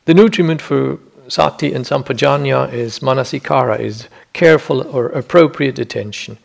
The 0.06 0.14
nutriment 0.14 0.62
for 0.62 1.00
sati 1.28 1.74
and 1.74 1.84
sampajañña 1.84 2.72
is 2.72 3.00
manasikara, 3.00 3.82
is 3.82 4.08
careful 4.32 4.82
or 4.96 5.08
appropriate 5.08 5.78
attention. 5.78 6.38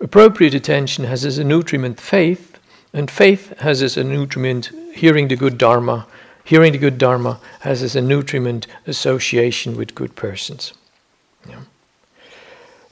Appropriate 0.00 0.54
attention 0.54 1.04
has 1.04 1.24
as 1.24 1.38
a 1.38 1.44
nutriment 1.44 2.00
faith, 2.00 2.58
and 2.92 3.08
faith 3.08 3.56
has 3.60 3.80
as 3.80 3.96
a 3.96 4.02
nutriment 4.02 4.72
hearing 4.92 5.28
the 5.28 5.36
good 5.36 5.56
Dharma. 5.56 6.08
Hearing 6.46 6.72
the 6.72 6.78
good 6.78 6.96
Dharma 6.96 7.40
has 7.60 7.82
as 7.82 7.96
a 7.96 8.00
nutriment 8.00 8.68
association 8.86 9.76
with 9.76 9.96
good 9.96 10.14
persons. 10.14 10.72
Yeah. 11.48 11.62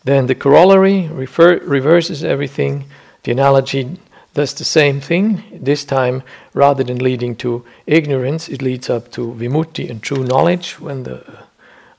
Then 0.02 0.26
the 0.26 0.34
corollary 0.34 1.06
refer, 1.06 1.58
reverses 1.60 2.24
everything. 2.24 2.86
The 3.22 3.30
analogy 3.30 3.96
does 4.34 4.54
the 4.54 4.64
same 4.64 5.00
thing. 5.00 5.44
This 5.52 5.84
time, 5.84 6.24
rather 6.52 6.82
than 6.82 6.98
leading 6.98 7.36
to 7.36 7.64
ignorance, 7.86 8.48
it 8.48 8.60
leads 8.60 8.90
up 8.90 9.12
to 9.12 9.32
vimutti 9.38 9.88
and 9.88 10.02
true 10.02 10.24
knowledge 10.24 10.80
when 10.80 11.04
the 11.04 11.44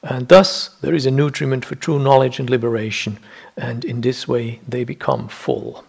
and 0.04 0.28
thus, 0.28 0.70
there 0.82 0.94
is 0.94 1.08
a 1.08 1.12
nutriment 1.12 1.66
for 1.66 1.74
true 1.74 1.98
knowledge 1.98 2.40
and 2.40 2.48
liberation, 2.48 3.18
and 3.58 3.84
in 3.84 4.02
this 4.02 4.28
way, 4.28 4.60
they 4.68 4.84
become 4.84 5.28
full. 5.28 5.84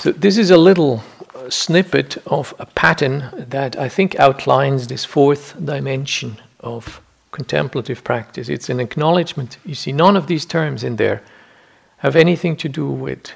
So, 0.00 0.12
this 0.12 0.36
is 0.36 0.50
a 0.50 0.58
little 0.58 1.02
snippet 1.50 2.16
of 2.26 2.54
a 2.58 2.66
pattern 2.66 3.46
that 3.48 3.76
I 3.76 3.88
think 3.88 4.18
outlines 4.18 4.86
this 4.86 5.04
fourth 5.04 5.54
dimension 5.64 6.40
of 6.60 7.00
contemplative 7.32 8.02
practice. 8.04 8.48
It's 8.48 8.68
an 8.68 8.80
acknowledgement. 8.80 9.58
You 9.64 9.74
see, 9.74 9.92
none 9.92 10.16
of 10.16 10.26
these 10.26 10.44
terms 10.44 10.84
in 10.84 10.96
there 10.96 11.22
have 11.98 12.16
anything 12.16 12.56
to 12.56 12.68
do 12.68 12.88
with 12.88 13.32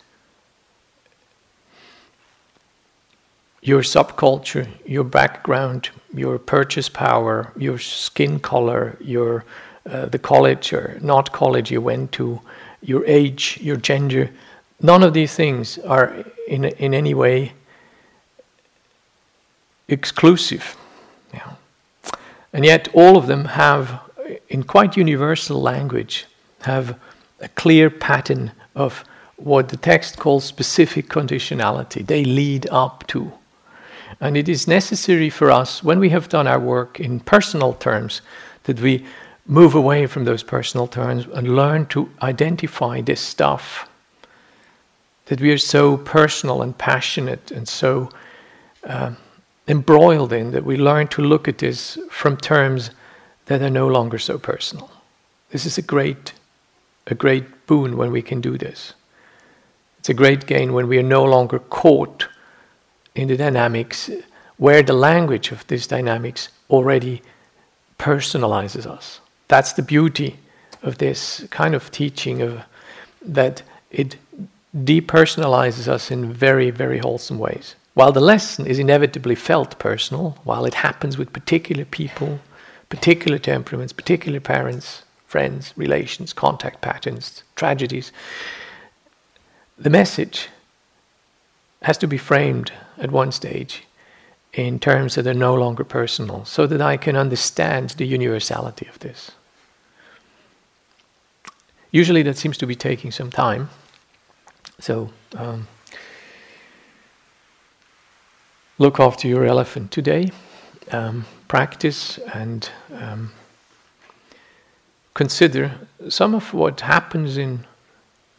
your 3.62 3.82
subculture, 3.82 4.68
your 4.86 5.04
background, 5.04 5.90
your 6.12 6.38
purchase 6.38 6.88
power, 6.88 7.52
your 7.56 7.78
skin 7.78 8.38
color, 8.38 8.96
your 9.00 9.44
uh, 9.86 10.06
the 10.06 10.18
college 10.18 10.72
or 10.72 10.98
not 11.02 11.30
college 11.32 11.70
you 11.70 11.80
went 11.80 12.10
to, 12.12 12.40
your 12.80 13.04
age, 13.04 13.58
your 13.60 13.76
gender. 13.76 14.30
None 14.80 15.02
of 15.02 15.12
these 15.12 15.34
things 15.34 15.78
are 15.78 16.24
in 16.48 16.64
in 16.64 16.94
any 16.94 17.14
way 17.14 17.52
exclusive. 19.88 20.76
Yeah. 21.32 21.54
And 22.52 22.64
yet 22.64 22.88
all 22.94 23.16
of 23.16 23.26
them 23.26 23.44
have 23.44 24.00
in 24.48 24.62
quite 24.62 24.96
universal 24.96 25.60
language 25.60 26.26
have 26.62 26.98
a 27.40 27.48
clear 27.48 27.90
pattern 27.90 28.52
of 28.74 29.04
what 29.36 29.68
the 29.68 29.76
text 29.76 30.18
calls 30.18 30.44
specific 30.44 31.08
conditionality. 31.08 32.06
They 32.06 32.24
lead 32.24 32.66
up 32.70 33.06
to. 33.08 33.32
And 34.20 34.36
it 34.36 34.48
is 34.48 34.68
necessary 34.68 35.28
for 35.28 35.50
us, 35.50 35.82
when 35.82 35.98
we 35.98 36.10
have 36.10 36.28
done 36.28 36.46
our 36.46 36.60
work 36.60 37.00
in 37.00 37.20
personal 37.20 37.74
terms, 37.74 38.22
that 38.62 38.80
we 38.80 39.04
move 39.46 39.74
away 39.74 40.06
from 40.06 40.24
those 40.24 40.42
personal 40.42 40.86
terms 40.86 41.26
and 41.34 41.56
learn 41.56 41.86
to 41.86 42.08
identify 42.22 43.00
this 43.00 43.20
stuff. 43.20 43.88
That 45.26 45.40
we 45.40 45.50
are 45.50 45.58
so 45.58 45.98
personal 45.98 46.62
and 46.62 46.76
passionate 46.76 47.50
and 47.50 47.68
so 47.68 48.08
uh, 48.84 49.12
embroiled 49.66 50.32
in 50.32 50.50
that 50.50 50.64
we 50.64 50.76
learn 50.76 51.08
to 51.08 51.22
look 51.22 51.48
at 51.48 51.58
this 51.58 51.98
from 52.10 52.36
terms 52.36 52.90
that 53.46 53.62
are 53.62 53.70
no 53.70 53.86
longer 53.86 54.18
so 54.18 54.38
personal. 54.38 54.90
This 55.50 55.66
is 55.66 55.78
a 55.78 55.82
great, 55.82 56.32
a 57.06 57.14
great 57.14 57.66
boon 57.66 57.96
when 57.96 58.10
we 58.10 58.22
can 58.22 58.40
do 58.40 58.58
this. 58.58 58.94
It's 59.98 60.08
a 60.08 60.14
great 60.14 60.46
gain 60.46 60.72
when 60.72 60.88
we 60.88 60.98
are 60.98 61.02
no 61.02 61.24
longer 61.24 61.58
caught 61.58 62.28
in 63.14 63.28
the 63.28 63.36
dynamics 63.36 64.10
where 64.56 64.82
the 64.82 64.92
language 64.92 65.50
of 65.50 65.66
these 65.66 65.86
dynamics 65.86 66.48
already 66.68 67.22
personalizes 67.98 68.86
us. 68.86 69.20
That's 69.48 69.72
the 69.72 69.82
beauty 69.82 70.38
of 70.82 70.98
this 70.98 71.46
kind 71.50 71.74
of 71.74 71.90
teaching 71.90 72.42
of 72.42 72.62
that 73.22 73.62
it 73.90 74.16
depersonalizes 74.76 75.88
us 75.88 76.10
in 76.10 76.32
very, 76.32 76.70
very 76.70 76.98
wholesome 76.98 77.38
ways. 77.38 77.74
While 77.94 78.12
the 78.12 78.20
lesson 78.20 78.66
is 78.66 78.78
inevitably 78.78 79.36
felt 79.36 79.78
personal, 79.78 80.36
while 80.44 80.66
it 80.66 80.74
happens 80.74 81.16
with 81.16 81.32
particular 81.32 81.84
people, 81.84 82.40
particular 82.88 83.38
temperaments, 83.38 83.92
particular 83.92 84.40
parents, 84.40 85.04
friends, 85.26 85.72
relations, 85.76 86.32
contact 86.32 86.80
patterns, 86.80 87.42
tragedies. 87.56 88.12
The 89.78 89.90
message 89.90 90.48
has 91.82 91.98
to 91.98 92.06
be 92.06 92.18
framed 92.18 92.72
at 92.98 93.10
one 93.10 93.32
stage 93.32 93.84
in 94.52 94.78
terms 94.78 95.16
that 95.16 95.26
are 95.26 95.34
no 95.34 95.54
longer 95.54 95.82
personal, 95.82 96.44
so 96.44 96.66
that 96.68 96.80
I 96.80 96.96
can 96.96 97.16
understand 97.16 97.90
the 97.90 98.06
universality 98.06 98.86
of 98.86 99.00
this. 99.00 99.32
Usually, 101.90 102.22
that 102.22 102.36
seems 102.36 102.56
to 102.58 102.66
be 102.66 102.76
taking 102.76 103.10
some 103.10 103.30
time. 103.30 103.70
So, 104.78 105.10
um, 105.36 105.66
look 108.78 108.98
after 108.98 109.28
your 109.28 109.44
elephant 109.44 109.90
today 109.90 110.30
um, 110.90 111.24
practice 111.48 112.18
and 112.34 112.70
um, 112.92 113.32
consider 115.14 115.72
some 116.08 116.34
of 116.34 116.52
what 116.52 116.80
happens 116.80 117.36
in 117.36 117.64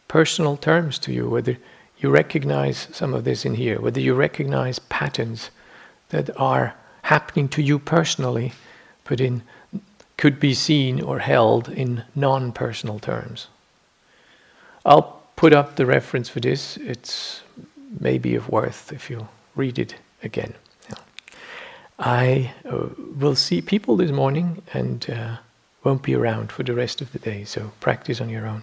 personal 0.08 0.56
terms 0.56 0.98
to 0.98 1.12
you, 1.12 1.28
whether 1.28 1.56
you 1.98 2.10
recognize 2.10 2.88
some 2.92 3.14
of 3.14 3.24
this 3.24 3.44
in 3.44 3.54
here, 3.54 3.80
whether 3.80 4.00
you 4.00 4.14
recognize 4.14 4.78
patterns 4.78 5.50
that 6.10 6.28
are 6.38 6.74
happening 7.02 7.48
to 7.48 7.62
you 7.62 7.78
personally, 7.78 8.52
but 9.04 9.20
in 9.20 9.42
could 10.16 10.40
be 10.40 10.54
seen 10.54 11.02
or 11.02 11.18
held 11.18 11.68
in 11.68 12.02
non-personal 12.14 12.98
terms. 12.98 13.48
I'll 14.84 15.20
put 15.36 15.52
up 15.52 15.76
the 15.76 15.84
reference 15.84 16.30
for 16.30 16.40
this. 16.40 16.78
It's 16.78 17.42
maybe 18.00 18.34
of 18.34 18.48
worth 18.48 18.92
if 18.92 19.10
you 19.10 19.28
read 19.54 19.78
it 19.78 19.96
again. 20.26 20.52
I 21.98 22.52
uh, 22.70 22.88
will 23.18 23.36
see 23.36 23.62
people 23.62 23.96
this 23.96 24.10
morning 24.10 24.62
and 24.74 25.08
uh, 25.08 25.36
won't 25.82 26.02
be 26.02 26.14
around 26.14 26.52
for 26.52 26.62
the 26.62 26.74
rest 26.74 27.00
of 27.00 27.12
the 27.12 27.18
day, 27.18 27.44
so 27.44 27.72
practice 27.80 28.20
on 28.20 28.28
your 28.28 28.46
own. 28.46 28.62